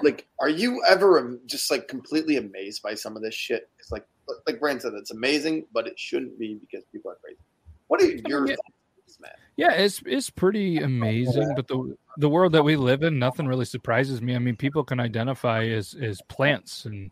[0.03, 3.69] like, are you ever just like completely amazed by some of this shit?
[3.79, 4.05] It's like
[4.45, 7.39] like Brandon said, it's amazing, but it shouldn't be because people are crazy.
[7.87, 8.55] What are your yeah.
[8.55, 9.39] thoughts, Matt?
[9.55, 13.65] Yeah, it's it's pretty amazing, but the the world that we live in, nothing really
[13.65, 14.35] surprises me.
[14.35, 17.11] I mean, people can identify as as plants, and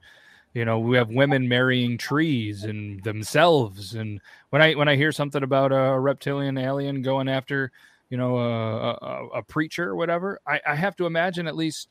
[0.53, 3.95] you know, we have women marrying trees and themselves.
[3.95, 7.71] And when I when I hear something about a reptilian alien going after,
[8.09, 11.89] you know, a a, a preacher or whatever, I, I have to imagine at least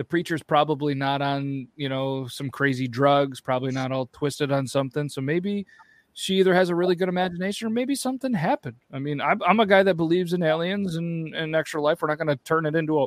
[0.00, 4.66] the preacher's probably not on you know some crazy drugs, probably not all twisted on
[4.66, 5.10] something.
[5.10, 5.66] So maybe
[6.14, 8.78] she either has a really good imagination or maybe something happened.
[8.94, 12.00] I mean, I'm, I'm a guy that believes in aliens and, and extra life.
[12.00, 13.06] We're not going to turn it into a,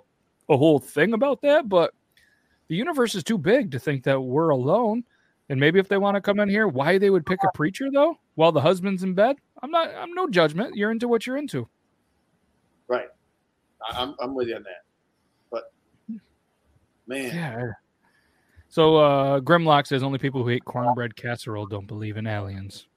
[0.49, 1.95] a whole thing about that, but
[2.67, 5.03] the universe is too big to think that we're alone.
[5.49, 7.89] And maybe if they want to come in here, why they would pick a preacher
[7.91, 9.37] though, while the husband's in bed?
[9.63, 10.75] I'm not, I'm no judgment.
[10.75, 11.67] You're into what you're into.
[12.87, 13.07] Right,
[13.89, 14.92] I'm I'm with you on that.
[17.07, 17.71] But man, Yeah.
[18.69, 22.87] So uh, Grimlock says only people who eat cornbread casserole don't believe in aliens.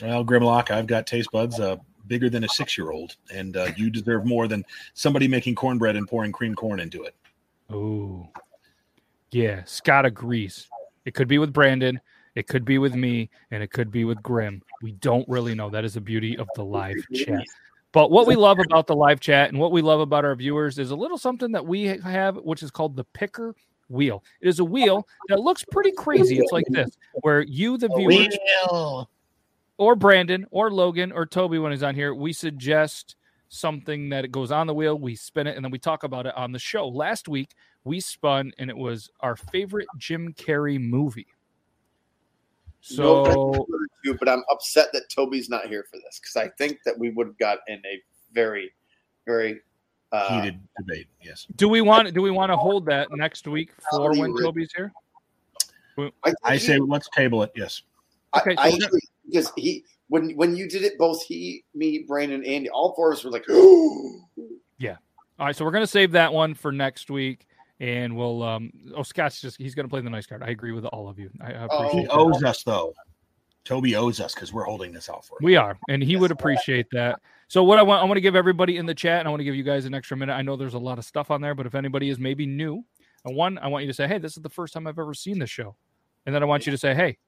[0.00, 3.70] Well, Grimlock, I've got taste buds uh, bigger than a six year old, and uh,
[3.76, 7.14] you deserve more than somebody making cornbread and pouring cream corn into it.
[7.68, 8.28] Oh,
[9.32, 9.64] yeah.
[9.64, 10.68] Scott agrees.
[11.04, 12.00] It could be with Brandon,
[12.34, 14.62] it could be with me, and it could be with Grim.
[14.82, 15.70] We don't really know.
[15.70, 17.44] That is the beauty of the live chat.
[17.94, 20.80] But what we love about the live chat and what we love about our viewers
[20.80, 23.54] is a little something that we have, which is called the picker
[23.88, 24.24] wheel.
[24.40, 26.38] It is a wheel that looks pretty crazy.
[26.38, 26.90] It's like this,
[27.22, 29.04] where you, the viewer,
[29.78, 33.14] or Brandon, or Logan, or Toby, when he's on here, we suggest
[33.48, 34.98] something that it goes on the wheel.
[34.98, 36.88] We spin it, and then we talk about it on the show.
[36.88, 37.52] Last week
[37.84, 41.28] we spun, and it was our favorite Jim Carrey movie.
[42.80, 43.66] So
[44.04, 47.10] you, but I'm upset that Toby's not here for this because I think that we
[47.10, 48.02] would have got in a
[48.32, 48.70] very,
[49.26, 49.60] very
[50.12, 51.46] uh, Heated debate, yes.
[51.56, 54.44] do we want do we want to hold that next week for when Rick.
[54.44, 54.92] Toby's here?
[56.24, 57.50] I, I say let's table it.
[57.56, 57.82] Yes.
[58.36, 62.44] Okay, I so- actually, because he when when you did it, both he, me, Brandon,
[62.44, 63.44] Andy, all four of us were like,
[64.78, 64.96] yeah.
[65.38, 67.46] All right, so we're gonna save that one for next week,
[67.80, 68.42] and we'll.
[68.42, 70.42] um Oh, Scott's just he's gonna play the nice card.
[70.44, 71.28] I agree with all of you.
[71.40, 71.64] I, I Oh.
[71.64, 72.12] appreciate He that.
[72.12, 72.94] owes us though.
[73.64, 75.44] Toby owes us because we're holding this out for him.
[75.44, 77.20] We are, and he would appreciate that.
[77.48, 79.40] So what I want, I want to give everybody in the chat, and I want
[79.40, 80.34] to give you guys an extra minute.
[80.34, 82.84] I know there's a lot of stuff on there, but if anybody is maybe new,
[83.24, 85.14] and one, I want you to say, "Hey, this is the first time I've ever
[85.14, 85.76] seen this show,"
[86.26, 87.18] and then I want you to say, "Hey."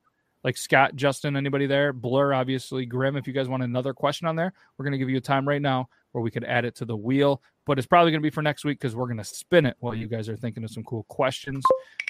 [0.45, 1.93] Like Scott, Justin, anybody there?
[1.93, 3.17] Blur, obviously, Grim.
[3.17, 5.49] If you guys want another question on there, we're going to give you a time
[5.49, 7.43] right now where we could add it to the wheel.
[7.65, 9.77] But it's probably going to be for next week because we're going to spin it
[9.81, 11.65] while you guys are thinking of some cool questions.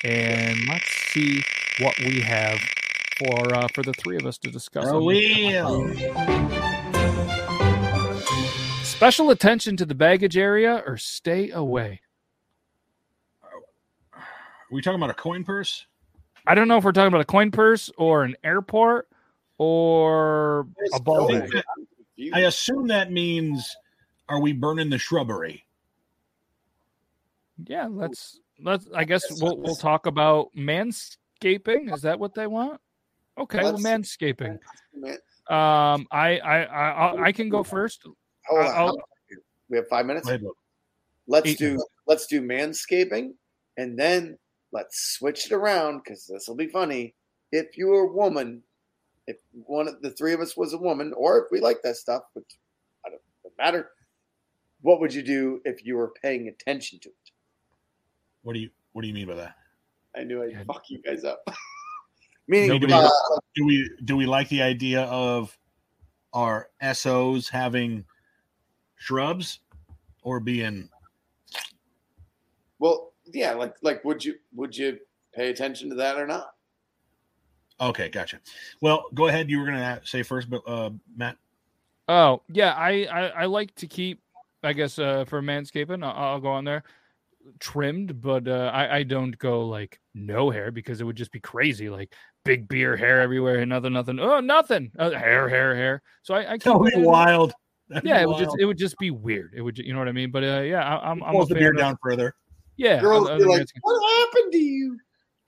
[0.05, 1.41] And let's see
[1.81, 2.59] what we have
[3.19, 4.87] for uh, for the three of us to discuss.
[4.87, 5.93] The wheel.
[8.83, 12.01] Special attention to the baggage area or stay away.
[14.13, 14.23] Are
[14.71, 15.87] we talking about a coin purse?
[16.47, 19.09] I don't know if we're talking about a coin purse or an airport
[19.59, 21.63] or a ball I bag.
[22.33, 23.77] I assume that means
[24.29, 25.65] are we burning the shrubbery?
[27.65, 28.87] Yeah, let's let's.
[28.95, 31.93] I guess we'll we'll talk about manscaping.
[31.93, 32.81] Is that what they want?
[33.39, 34.59] Okay, well, Let's- manscaping.
[35.49, 36.91] Um, I I I
[37.27, 38.03] I'll- can go first.
[38.47, 38.67] hold on.
[38.75, 38.99] I'll-
[39.69, 40.27] we have five minutes.
[40.27, 40.57] Go ahead, Luke.
[41.27, 41.85] Let's Eight do minutes.
[42.07, 43.35] let's do manscaping,
[43.77, 44.39] and then
[44.73, 47.15] let's switch it around because this will be funny.
[47.53, 48.63] If you were a woman,
[49.27, 51.97] if one of the three of us was a woman, or if we like that
[51.97, 52.59] stuff, which
[53.05, 53.91] I don't doesn't matter,
[54.83, 57.31] what would you do if you were paying attention to it?
[58.43, 59.57] What do you what do you mean by that?
[60.15, 60.65] I knew I'd Yeah.
[60.65, 61.43] fuck you guys up.
[62.49, 63.11] Meaning, Nobody- uh,
[63.55, 65.57] Do we do we like the idea of
[66.33, 68.05] our SOs having
[68.97, 69.61] shrubs
[70.23, 70.89] or being
[72.79, 74.99] well, yeah, like like would you would you
[75.35, 76.53] pay attention to that or not?
[77.81, 78.09] okay?
[78.09, 78.41] Gotcha.
[78.81, 79.51] Well, go ahead.
[79.51, 81.37] You were gonna say first, but uh, Matt.
[82.09, 84.21] Oh yeah, I, I I like to keep.
[84.63, 86.83] I guess uh, for manscaping, I'll, I'll go on there
[87.61, 91.41] trimmed, but uh, I I don't go like no hair because it would just be
[91.41, 92.13] crazy, like
[92.45, 94.19] big beer hair everywhere and nothing, nothing.
[94.19, 96.03] Oh, nothing, uh, hair, hair, hair.
[96.23, 97.53] So I, I keep That would be wild.
[97.89, 99.53] That'd be Yeah, it would just it would just be weird.
[99.55, 100.31] It would, ju- you know what I mean?
[100.31, 102.35] But uh, yeah, I, I'm I'm a the fan beard of- down further.
[102.79, 104.99] Yeah, Girls be like, "What happened to you?"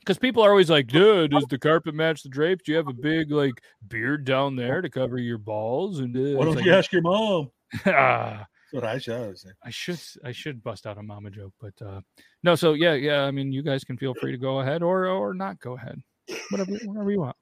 [0.01, 2.63] Because people are always like, "Dude, does the carpet match the drapes?
[2.65, 6.39] Do you have a big like beard down there to cover your balls?" And uh,
[6.39, 7.51] Why don't like, you ask your mom?
[7.87, 8.47] ah.
[8.71, 9.51] What I should say.
[9.65, 12.01] I should I should bust out a mama joke, but uh
[12.43, 12.55] no.
[12.55, 13.23] So yeah, yeah.
[13.23, 16.03] I mean, you guys can feel free to go ahead or or not go ahead,
[16.51, 17.37] whatever whatever you want.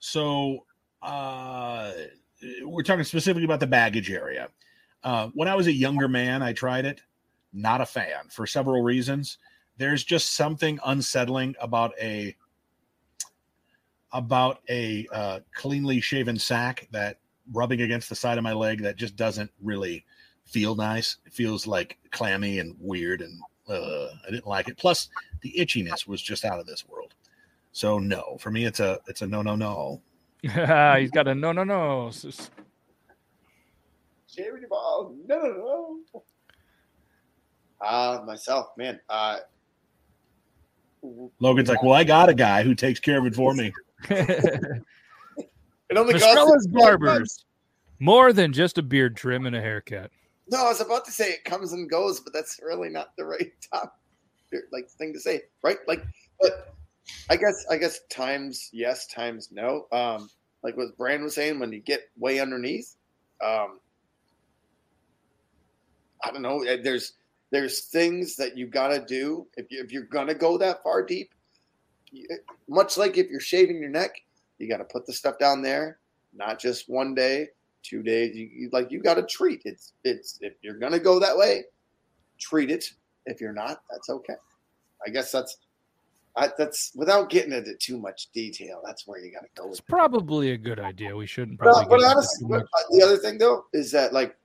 [0.00, 0.64] So
[1.02, 1.92] uh,
[2.64, 4.48] we're talking specifically about the baggage area.
[5.04, 7.02] Uh, when I was a younger man, I tried it.
[7.52, 9.38] Not a fan for several reasons.
[9.76, 12.36] There's just something unsettling about a
[14.12, 17.18] about a uh, cleanly shaven sack that
[17.52, 20.04] rubbing against the side of my leg that just doesn't really
[20.50, 21.16] feel nice.
[21.26, 24.76] It feels like clammy and weird, and uh, I didn't like it.
[24.76, 25.08] Plus,
[25.42, 27.14] the itchiness was just out of this world.
[27.72, 30.00] So no, for me, it's a it's a no no no.
[30.42, 32.08] He's got a no no no.
[32.08, 32.50] S- s-
[34.26, 35.14] Shaving your balls.
[35.26, 36.22] No, no, no.
[37.80, 39.00] Uh, myself, man.
[39.08, 39.38] Uh,
[41.40, 43.72] Logan's like, well, I got a guy who takes care of it for me.
[44.10, 44.82] it
[45.96, 47.44] only costs Mastrella's Barbers.
[47.98, 50.10] More than just a beard trim and a haircut.
[50.50, 53.24] No, I was about to say it comes and goes, but that's really not the
[53.24, 53.96] right top
[54.72, 55.78] like thing to say, right?
[55.86, 56.04] Like,
[56.40, 56.74] but
[57.30, 59.86] I guess I guess times yes, times no.
[59.92, 60.28] Um,
[60.62, 62.96] like what Brand was saying, when you get way underneath,
[63.44, 63.78] um,
[66.24, 66.62] I don't know.
[66.62, 67.14] eh, There's
[67.52, 71.02] there's things that you got to do if you if you're gonna go that far
[71.04, 71.30] deep.
[72.10, 72.26] you-
[72.68, 74.20] Much like if you're shaving your neck,
[74.58, 75.98] you got to put the stuff down there,
[76.34, 77.48] not just one day,
[77.82, 78.36] two days.
[78.36, 81.64] You, you like you got to treat it's it's if you're gonna go that way,
[82.38, 82.90] treat it.
[83.26, 84.34] If you're not, that's okay.
[85.06, 85.58] I guess that's
[86.36, 88.80] I, that's without getting into too much detail.
[88.84, 89.86] That's where you got to go with It's it.
[89.88, 91.14] probably a good idea.
[91.16, 91.84] We shouldn't probably.
[91.84, 92.68] but get into honestly, too but, much.
[92.76, 94.36] uh, the other thing though is that like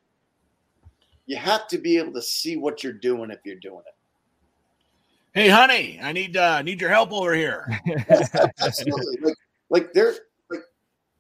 [1.28, 3.94] you have to be able to see what you're doing if you're doing it.
[5.34, 7.68] Hey, honey, I need uh, need your help over here.
[8.62, 9.36] Absolutely, like
[9.70, 10.14] like there,
[10.50, 10.62] like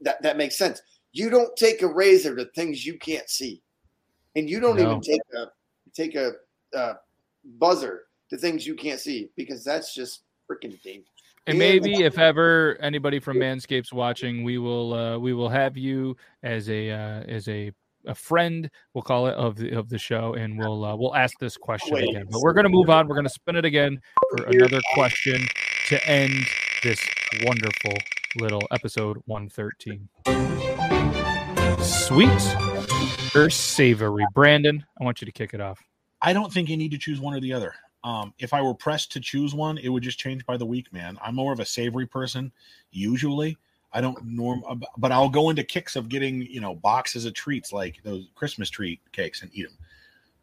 [0.01, 0.81] that that makes sense.
[1.15, 3.61] You don't take a razor to things you can't see,
[4.35, 4.83] and you don't No.
[4.83, 5.45] even take a
[5.93, 6.33] take a
[6.75, 6.95] uh,
[7.57, 11.07] buzzer to things you can't see because that's just freaking dangerous.
[11.47, 16.17] And maybe if ever anybody from Manscapes watching, we will uh, we will have you
[16.43, 17.71] as a uh, as a
[18.07, 21.39] a friend, we'll call it of the of the show, and we'll uh, we'll ask
[21.39, 22.09] this question Wait.
[22.09, 22.27] again.
[22.29, 23.07] But we're gonna move on.
[23.07, 24.01] We're gonna spin it again
[24.37, 25.47] for another question
[25.87, 26.45] to end
[26.83, 26.99] this
[27.45, 27.93] wonderful
[28.37, 30.74] little episode 113.
[31.81, 32.55] Sweet
[33.35, 34.25] or savory?
[34.33, 35.83] Brandon, I want you to kick it off.
[36.21, 37.73] I don't think you need to choose one or the other.
[38.03, 40.93] Um, if I were pressed to choose one, it would just change by the week,
[40.93, 41.17] man.
[41.23, 42.51] I'm more of a savory person
[42.91, 43.57] usually.
[43.91, 44.63] I don't norm,
[44.97, 48.69] but I'll go into kicks of getting you know boxes of treats like those Christmas
[48.69, 49.77] treat cakes and eat them.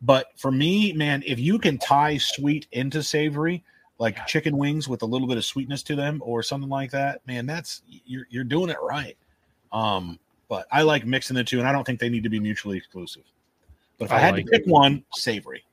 [0.01, 3.62] But for me, man, if you can tie sweet into savory,
[3.99, 7.24] like chicken wings with a little bit of sweetness to them or something like that,
[7.26, 9.16] man, that's you're you're doing it right.
[9.70, 10.18] Um,
[10.53, 12.76] but I like mixing the two, and I don't think they need to be mutually
[12.76, 13.22] exclusive.
[13.96, 15.64] But if I, I had like to pick one, savory.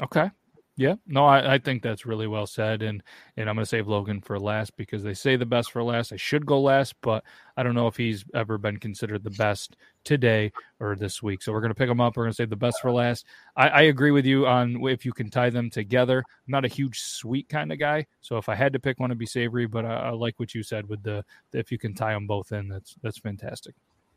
[0.00, 0.30] Okay.
[0.76, 0.94] Yeah.
[1.04, 2.82] No, I, I think that's really well said.
[2.82, 3.02] And
[3.36, 6.12] and I'm gonna save Logan for last because they say the best for last.
[6.12, 7.24] I should go last, but
[7.56, 11.42] I don't know if he's ever been considered the best today or this week.
[11.42, 12.16] So we're gonna pick him up.
[12.16, 13.26] We're gonna save the best for last.
[13.56, 16.18] I, I agree with you on if you can tie them together.
[16.18, 18.06] I'm not a huge sweet kind of guy.
[18.20, 20.54] So if I had to pick one, it'd be savory, but I, I like what
[20.54, 23.74] you said with the if you can tie them both in, that's that's fantastic.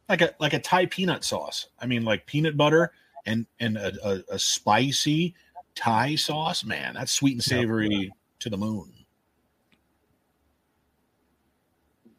[0.09, 1.67] Like a like a Thai peanut sauce.
[1.79, 2.91] I mean, like peanut butter
[3.25, 5.35] and and a, a, a spicy
[5.75, 6.63] Thai sauce.
[6.63, 8.93] Man, that's sweet and savory to the moon.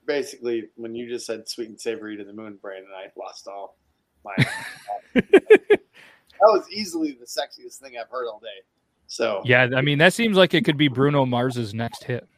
[0.07, 3.77] Basically, when you just said sweet and savory to the moon, Brandon, I lost all
[4.25, 4.35] my.
[5.15, 5.81] that
[6.41, 8.65] was easily the sexiest thing I've heard all day.
[9.07, 12.29] So Yeah, I mean that seems like it could be Bruno Mars's next hit.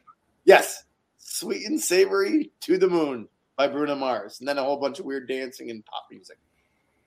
[0.45, 0.85] yes,
[1.17, 3.27] sweet and savory to the moon
[3.61, 6.39] by Bruno Mars, and then a whole bunch of weird dancing and pop music.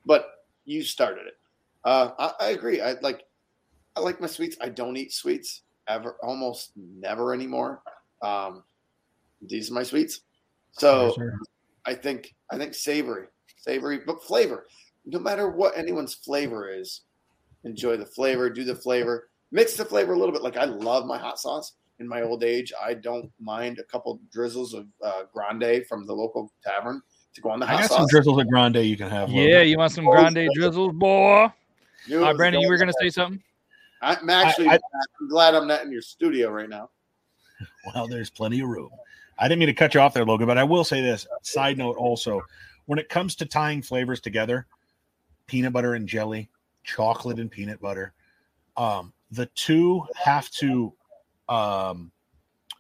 [0.07, 1.35] But you started it.
[1.85, 2.81] Uh, I, I agree.
[2.81, 3.25] I like.
[3.97, 4.57] I like my sweets.
[4.61, 7.83] I don't eat sweets ever, almost never anymore.
[8.23, 8.63] Um,
[9.43, 10.21] these are my sweets.
[10.71, 11.17] So
[11.87, 13.27] I think I think savory,
[13.57, 14.67] savory, but flavor.
[15.07, 17.01] No matter what anyone's flavor is,
[17.65, 20.43] enjoy the flavor, do the flavor, mix the flavor a little bit.
[20.43, 21.75] Like I love my hot sauce.
[22.01, 26.13] In my old age, I don't mind a couple drizzles of uh, grande from the
[26.13, 27.01] local tavern
[27.35, 27.99] to go on the I hot got sauce.
[27.99, 29.31] some drizzles of grande you can have.
[29.31, 31.49] Yeah, you want some grande drizzles, boy?
[32.07, 33.41] You- All right, Brandon, you were gonna say something?
[34.03, 34.69] I'm actually.
[34.69, 34.75] I-
[35.21, 36.91] I'm glad I'm not in your studio right now.
[37.95, 38.91] Well, there's plenty of room.
[39.39, 41.27] I didn't mean to cut you off there, Logan, but I will say this.
[41.43, 42.43] Side note also,
[42.87, 44.67] when it comes to tying flavors together,
[45.47, 46.49] peanut butter and jelly,
[46.83, 48.13] chocolate and peanut butter,
[48.77, 50.93] um, the two have to
[51.49, 52.11] um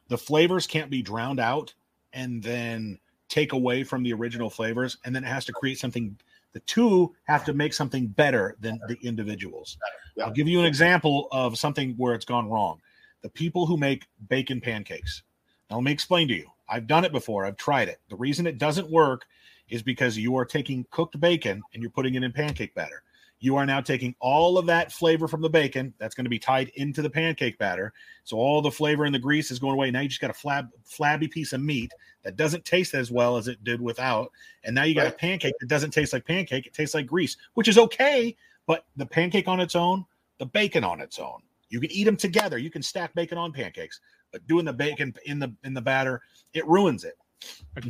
[0.08, 1.74] the flavors can't be drowned out
[2.12, 2.98] and then
[3.28, 6.16] take away from the original flavors, and then it has to create something
[6.52, 9.76] the two have to make something better than the individuals.
[10.16, 10.24] Yeah.
[10.24, 12.80] I'll give you an example of something where it's gone wrong.
[13.22, 15.24] The people who make bacon pancakes.
[15.68, 16.48] Now, let me explain to you.
[16.68, 17.44] I've done it before.
[17.44, 18.00] I've tried it.
[18.08, 19.26] The reason it doesn't work
[19.68, 23.02] is because you are taking cooked bacon and you're putting it in pancake batter.
[23.45, 26.38] You are now taking all of that flavor from the bacon that's going to be
[26.38, 27.92] tied into the pancake batter.
[28.22, 29.90] So all the flavor and the grease is going away.
[29.90, 31.92] Now you just got a flab, flabby piece of meat
[32.22, 34.32] that doesn't taste as well as it did without.
[34.64, 36.66] And now you got a pancake that doesn't taste like pancake.
[36.66, 38.34] It tastes like grease, which is okay.
[38.66, 40.07] But the pancake on its own,
[40.38, 42.57] the bacon on its own, you can eat them together.
[42.57, 44.01] You can stack bacon on pancakes,
[44.32, 46.22] but doing the bacon in the in the batter,
[46.55, 47.18] it ruins it.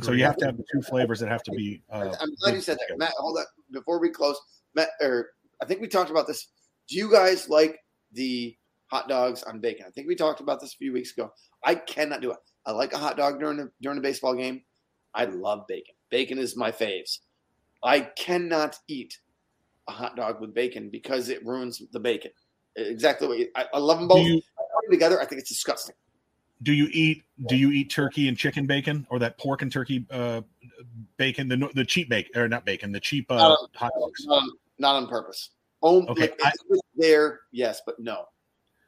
[0.01, 1.81] So you have to have the two flavors that have to be.
[1.89, 3.13] Uh, I'm glad you said that, Matt.
[3.17, 4.37] Hold on, before we close,
[4.73, 5.29] Matt, or
[5.65, 6.47] I think we talked about this.
[6.87, 7.79] Do you guys like
[8.13, 8.55] the
[8.91, 9.85] hot dogs on bacon?
[9.87, 11.31] I think we talked about this a few weeks ago.
[11.63, 12.37] I cannot do it.
[12.67, 14.61] I like a hot dog during a, during a baseball game.
[15.15, 15.95] I love bacon.
[16.11, 17.17] Bacon is my faves.
[17.83, 19.17] I cannot eat
[19.87, 22.29] a hot dog with bacon because it ruins the bacon.
[22.75, 24.23] Exactly what you, I, I love them both.
[24.23, 25.19] you I put them together.
[25.19, 25.95] I think it's disgusting.
[26.61, 30.05] do you eat do you eat turkey and chicken bacon or that pork and turkey
[30.11, 30.41] uh,
[31.17, 34.25] bacon the the cheap bacon or not bacon the cheap uh, hot dogs?
[34.27, 35.49] Not on, not on purpose.
[35.85, 36.51] Only Okay, like, I-
[36.95, 38.25] there, yes, but no.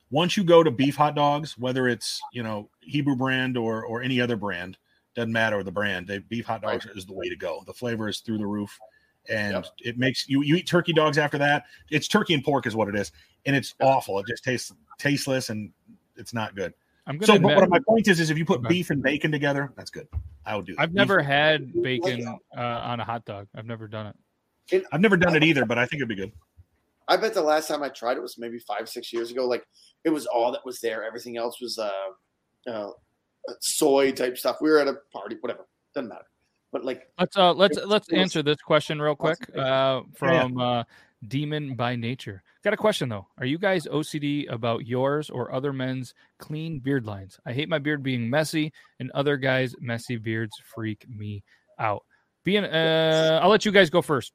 [0.10, 4.02] once you go to beef hot dogs, whether it's you know Hebrew brand or or
[4.02, 4.78] any other brand,
[5.16, 6.08] doesn't matter the brand.
[6.08, 7.64] They, beef hot dogs is the way to go.
[7.68, 8.78] The flavor is through the roof,
[9.30, 9.66] and Yep.
[9.80, 11.66] it makes you you eat turkey dogs after that.
[11.91, 13.12] It's turkey and pork is what it is,
[13.45, 14.18] and it's awful.
[14.20, 15.72] It just tastes tasteless and
[16.16, 16.74] it's not good.
[17.06, 18.70] I'm gonna So, but admit, what my point is, is if you put Okay.
[18.70, 20.08] beef and bacon together, that's good.
[20.45, 20.74] I would do.
[20.76, 20.82] That.
[20.82, 22.28] I've Beef- never had bacon
[22.58, 23.48] uh, on a hot dog.
[23.56, 24.08] I've never done
[24.72, 24.86] it.
[24.91, 26.32] I've never done it either, but I think it'd be good.
[27.08, 29.47] I bet the last time I tried it was maybe five, six years ago.
[29.47, 29.64] Like
[30.03, 31.03] it was all that was there.
[31.03, 32.91] Everything else was uh, uh
[33.62, 34.58] soy type stuff.
[34.62, 35.68] We were at a party, whatever.
[35.95, 36.26] Doesn't matter.
[36.72, 39.38] But like Let's uh let's let's was- answer this question real quick.
[39.55, 40.84] Uh from uh
[41.28, 42.43] Demon by Nature.
[42.64, 43.28] Got a question though.
[43.38, 47.39] Are you guys OCD about yours or other men's clean beard lines?
[47.45, 51.43] I hate my beard being messy and other guys' messy beards freak me
[51.80, 52.03] out.
[52.43, 54.34] Being uh I'll let you guys go first.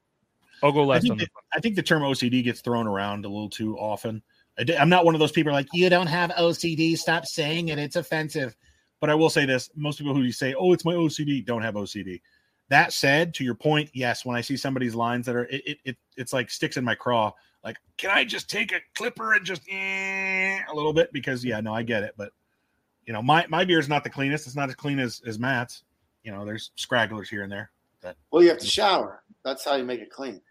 [0.63, 3.25] I'll go last on think, this that- I think the term OCD gets thrown around
[3.25, 4.23] a little too often.
[4.57, 6.97] I am not one of those people like you don't have OCD.
[6.97, 8.55] Stop saying it; it's offensive.
[8.99, 11.75] But I will say this: most people who say, "Oh, it's my OCD," don't have
[11.75, 12.21] OCD.
[12.69, 15.77] That said, to your point, yes, when I see somebody's lines that are, it, it,
[15.83, 17.31] it it's like sticks in my craw.
[17.63, 21.11] Like, can I just take a clipper and just eh, a little bit?
[21.11, 22.31] Because yeah, no, I get it, but
[23.05, 24.47] you know, my my beer is not the cleanest.
[24.47, 25.83] It's not as clean as as Matt's.
[26.23, 27.71] You know, there's scragglers here and there.
[28.01, 29.23] That Well, you have to shower.
[29.43, 30.41] That's how you make it clean.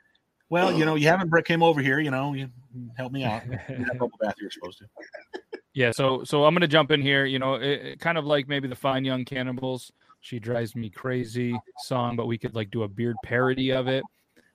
[0.52, 1.98] Well, you know, you haven't came over here.
[1.98, 2.50] You know, you
[2.94, 3.42] help me out.
[3.48, 4.86] Bath you're supposed to.
[5.74, 7.24] Yeah, so so I'm gonna jump in here.
[7.24, 9.90] You know, it, it kind of like maybe the Fine Young Cannibals.
[10.20, 14.04] She drives me crazy song, but we could like do a beard parody of it.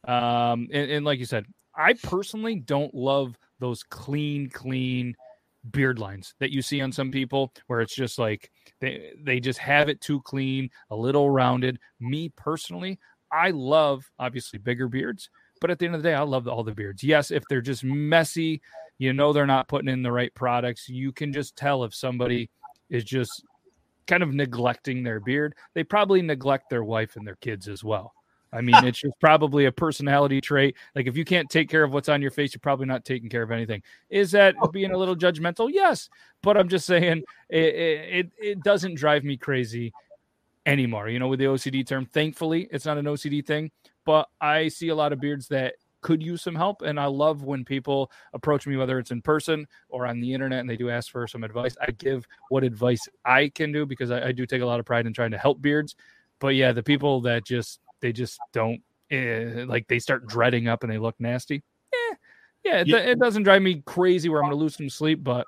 [0.07, 5.15] Um, and, and like you said, I personally don't love those clean, clean
[5.71, 9.57] beard lines that you see on some people where it's just like they they just
[9.57, 11.79] have it too clean, a little rounded.
[11.99, 12.99] Me personally,
[13.31, 16.63] I love obviously bigger beards, but at the end of the day, I love all
[16.63, 17.03] the beards.
[17.03, 18.61] Yes, if they're just messy,
[18.97, 20.89] you know they're not putting in the right products.
[20.89, 22.49] You can just tell if somebody
[22.89, 23.43] is just
[24.07, 25.55] kind of neglecting their beard.
[25.73, 28.13] They probably neglect their wife and their kids as well.
[28.53, 30.75] I mean, it's just probably a personality trait.
[30.95, 33.29] Like if you can't take care of what's on your face, you're probably not taking
[33.29, 33.83] care of anything.
[34.09, 35.69] Is that oh, being a little judgmental?
[35.71, 36.09] Yes,
[36.41, 39.93] but I'm just saying it it, it doesn't drive me crazy
[40.65, 41.09] anymore.
[41.09, 43.69] You know, with the OCD term, thankfully, it's not an OCD thing.
[44.07, 47.43] But I see a lot of beards that could use some help, and I love
[47.43, 50.89] when people approach me, whether it's in person or on the internet, and they do
[50.89, 51.75] ask for some advice.
[51.81, 54.85] I give what advice I can do because I, I do take a lot of
[54.85, 55.95] pride in trying to help beards.
[56.39, 58.81] But yeah, the people that just they just don't
[59.11, 61.61] eh, like they start dreading up and they look nasty.
[61.93, 62.15] Eh,
[62.63, 62.97] yeah, it, Yeah.
[62.99, 65.47] it doesn't drive me crazy where I'm going to lose some sleep, but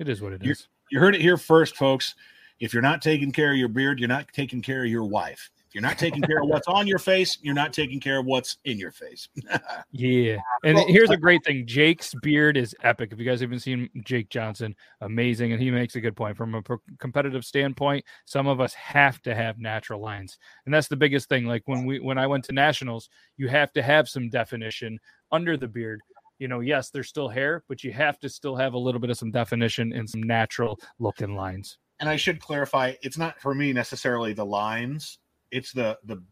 [0.00, 0.66] it is what it You're- is.
[0.90, 2.16] You heard it here first, folks.
[2.58, 5.48] If you're not taking care of your beard, you're not taking care of your wife.
[5.70, 8.26] If you're not taking care of what's on your face, you're not taking care of
[8.26, 9.28] what's in your face.
[9.92, 10.38] Yeah.
[10.64, 13.10] And Well, here's a great thing Jake's beard is epic.
[13.12, 15.52] If you guys haven't seen Jake Johnson, amazing.
[15.52, 16.36] And he makes a good point.
[16.36, 20.38] From a pro- competitive standpoint, some of us have to have natural lines.
[20.64, 21.46] And that's the biggest thing.
[21.46, 24.98] Like when we when I went to nationals, you have to have some definition
[25.30, 26.00] under the beard.
[26.40, 29.10] You know, yes, there's still hair, but you have to still have a little bit
[29.10, 31.78] of some definition and some natural looking lines.
[32.00, 35.18] and I should clarify, it's not for me necessarily the lines,
[35.50, 36.22] it's the the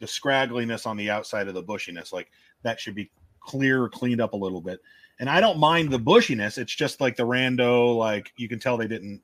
[0.00, 2.12] the scraggliness on the outside of the bushiness.
[2.12, 2.30] Like
[2.62, 3.10] that should be
[3.40, 4.80] clear, cleaned up a little bit.
[5.20, 6.58] And I don't mind the bushiness.
[6.58, 9.20] It's just like the rando, like you can tell they didn't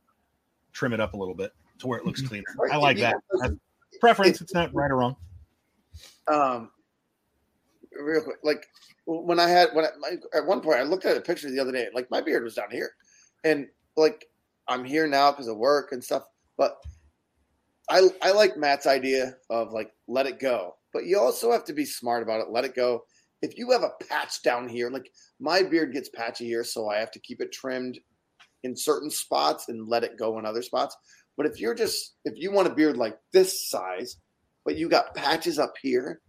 [0.72, 2.44] trim it up a little bit to where it looks cleaner.
[2.72, 3.16] I like that.
[3.40, 3.54] That's
[4.00, 4.40] preference.
[4.40, 5.16] It's not right or wrong.
[6.28, 6.70] um
[8.00, 8.66] real quick like
[9.06, 11.60] when i had when I, my, at one point i looked at a picture the
[11.60, 12.92] other day like my beard was down here
[13.44, 14.26] and like
[14.66, 16.24] i'm here now because of work and stuff
[16.56, 16.78] but
[17.90, 21.74] i i like matt's idea of like let it go but you also have to
[21.74, 22.50] be smart about it.
[22.50, 23.04] Let it go.
[23.42, 25.10] If you have a patch down here like
[25.40, 27.98] my beard gets patchy here so i have to keep it trimmed
[28.62, 30.96] in certain spots and let it go in other spots.
[31.36, 34.16] But if you're just if you want a beard like this size
[34.64, 36.22] but you got patches up here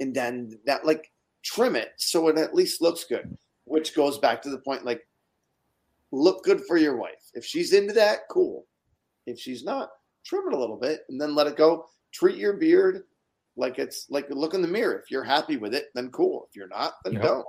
[0.00, 1.10] and then that like
[1.42, 3.34] trim it so it at least looks good
[3.64, 5.00] which goes back to the point like
[6.10, 7.30] look good for your wife.
[7.32, 8.66] If she's into that cool.
[9.26, 9.90] If she's not
[10.28, 13.04] trim it a little bit and then let it go treat your beard
[13.56, 16.54] like it's like look in the mirror if you're happy with it then cool if
[16.54, 17.22] you're not then Yep.
[17.22, 17.46] don't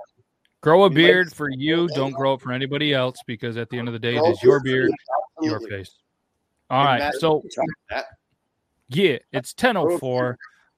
[0.62, 1.88] Grow a You might- beard for you.
[1.94, 4.42] Don't grow it for anybody else because at the end of the day, it is
[4.42, 4.90] your beard,
[5.40, 5.90] your face.
[6.68, 7.14] All right.
[7.14, 8.04] So you tried that.
[8.90, 10.36] Yeah, it's 10:04,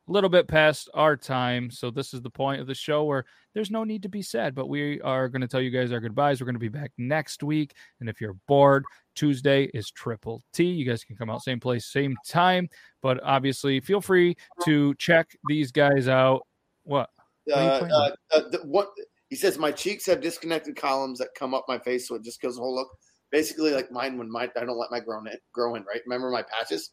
[0.08, 1.70] a little bit past our time.
[1.70, 3.24] So this is the point of the show where
[3.54, 6.00] there's no need to be sad, but we are going to tell you guys our
[6.00, 6.40] goodbyes.
[6.40, 8.84] We're going to be back next week, and if you're bored,
[9.14, 10.64] Tuesday is Triple T.
[10.64, 12.68] You guys can come out same place, same time,
[13.02, 16.46] but obviously feel free to check these guys out.
[16.84, 17.10] What?
[17.44, 18.90] What Uh, uh, uh, the, what
[19.28, 22.40] he says, my cheeks have disconnected columns that come up my face, so it just
[22.40, 22.88] gives a whole look.
[23.30, 25.84] Basically, like mine when my I don't let my grow in grow in.
[25.84, 26.00] Right?
[26.04, 26.90] Remember my patches?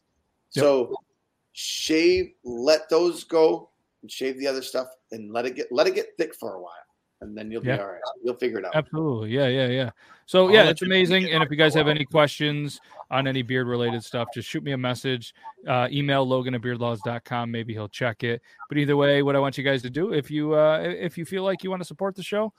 [0.54, 0.62] Yep.
[0.62, 0.94] So
[1.52, 3.70] shave, let those go,
[4.02, 6.60] and shave the other stuff, and let it get let it get thick for a
[6.60, 6.72] while,
[7.20, 7.76] and then you'll Yeah.
[7.76, 8.00] be all right.
[8.24, 8.74] You'll figure it out.
[8.74, 9.30] Absolutely.
[9.30, 9.90] Yeah, yeah, yeah.
[10.26, 11.30] So I'll yeah, it's amazing.
[11.30, 14.72] And if you guys have any questions on any beard related stuff, just shoot me
[14.72, 15.34] a message.
[15.66, 17.50] Uh, email Logan at beardlaws.com.
[17.50, 18.40] Maybe he'll check it.
[18.68, 21.24] But either way, what I want you guys to do, if you uh if you
[21.24, 22.52] feel like you want to support the show,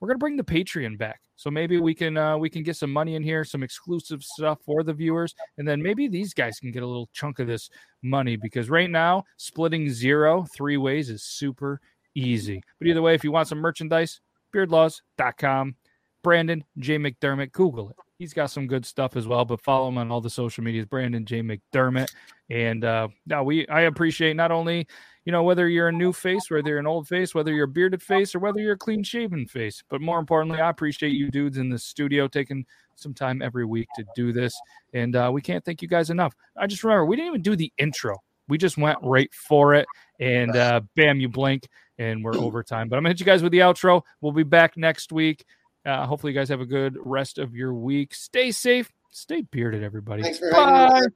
[0.00, 1.20] we're gonna bring the Patreon back.
[1.36, 4.58] So maybe we can uh we can get some money in here, some exclusive stuff
[4.64, 7.70] for the viewers, and then maybe these guys can get a little chunk of this
[8.02, 11.80] money because right now splitting zero three ways is super
[12.14, 12.62] easy.
[12.78, 14.20] But either way, if you want some merchandise,
[14.54, 15.76] beardlaws.com.
[16.22, 16.98] Brandon J.
[16.98, 17.52] McDermott.
[17.52, 17.96] Google it.
[18.18, 20.86] He's got some good stuff as well, but follow him on all the social medias,
[20.86, 21.42] Brandon J.
[21.42, 22.08] McDermott.
[22.50, 24.86] And uh now we I appreciate not only
[25.26, 27.68] you know, whether you're a new face, whether you're an old face, whether you're a
[27.68, 29.82] bearded face, or whether you're a clean shaven face.
[29.90, 33.88] But more importantly, I appreciate you dudes in the studio taking some time every week
[33.96, 34.56] to do this.
[34.94, 36.32] And uh, we can't thank you guys enough.
[36.56, 38.16] I just remember we didn't even do the intro.
[38.48, 39.86] We just went right for it.
[40.20, 41.66] And uh, bam, you blink
[41.98, 42.88] and we're overtime.
[42.88, 44.02] But I'm going to hit you guys with the outro.
[44.20, 45.44] We'll be back next week.
[45.84, 48.14] Uh, hopefully, you guys have a good rest of your week.
[48.14, 48.92] Stay safe.
[49.10, 50.22] Stay bearded, everybody.
[50.22, 51.06] Thanks for Bye.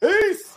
[0.00, 0.56] Peace.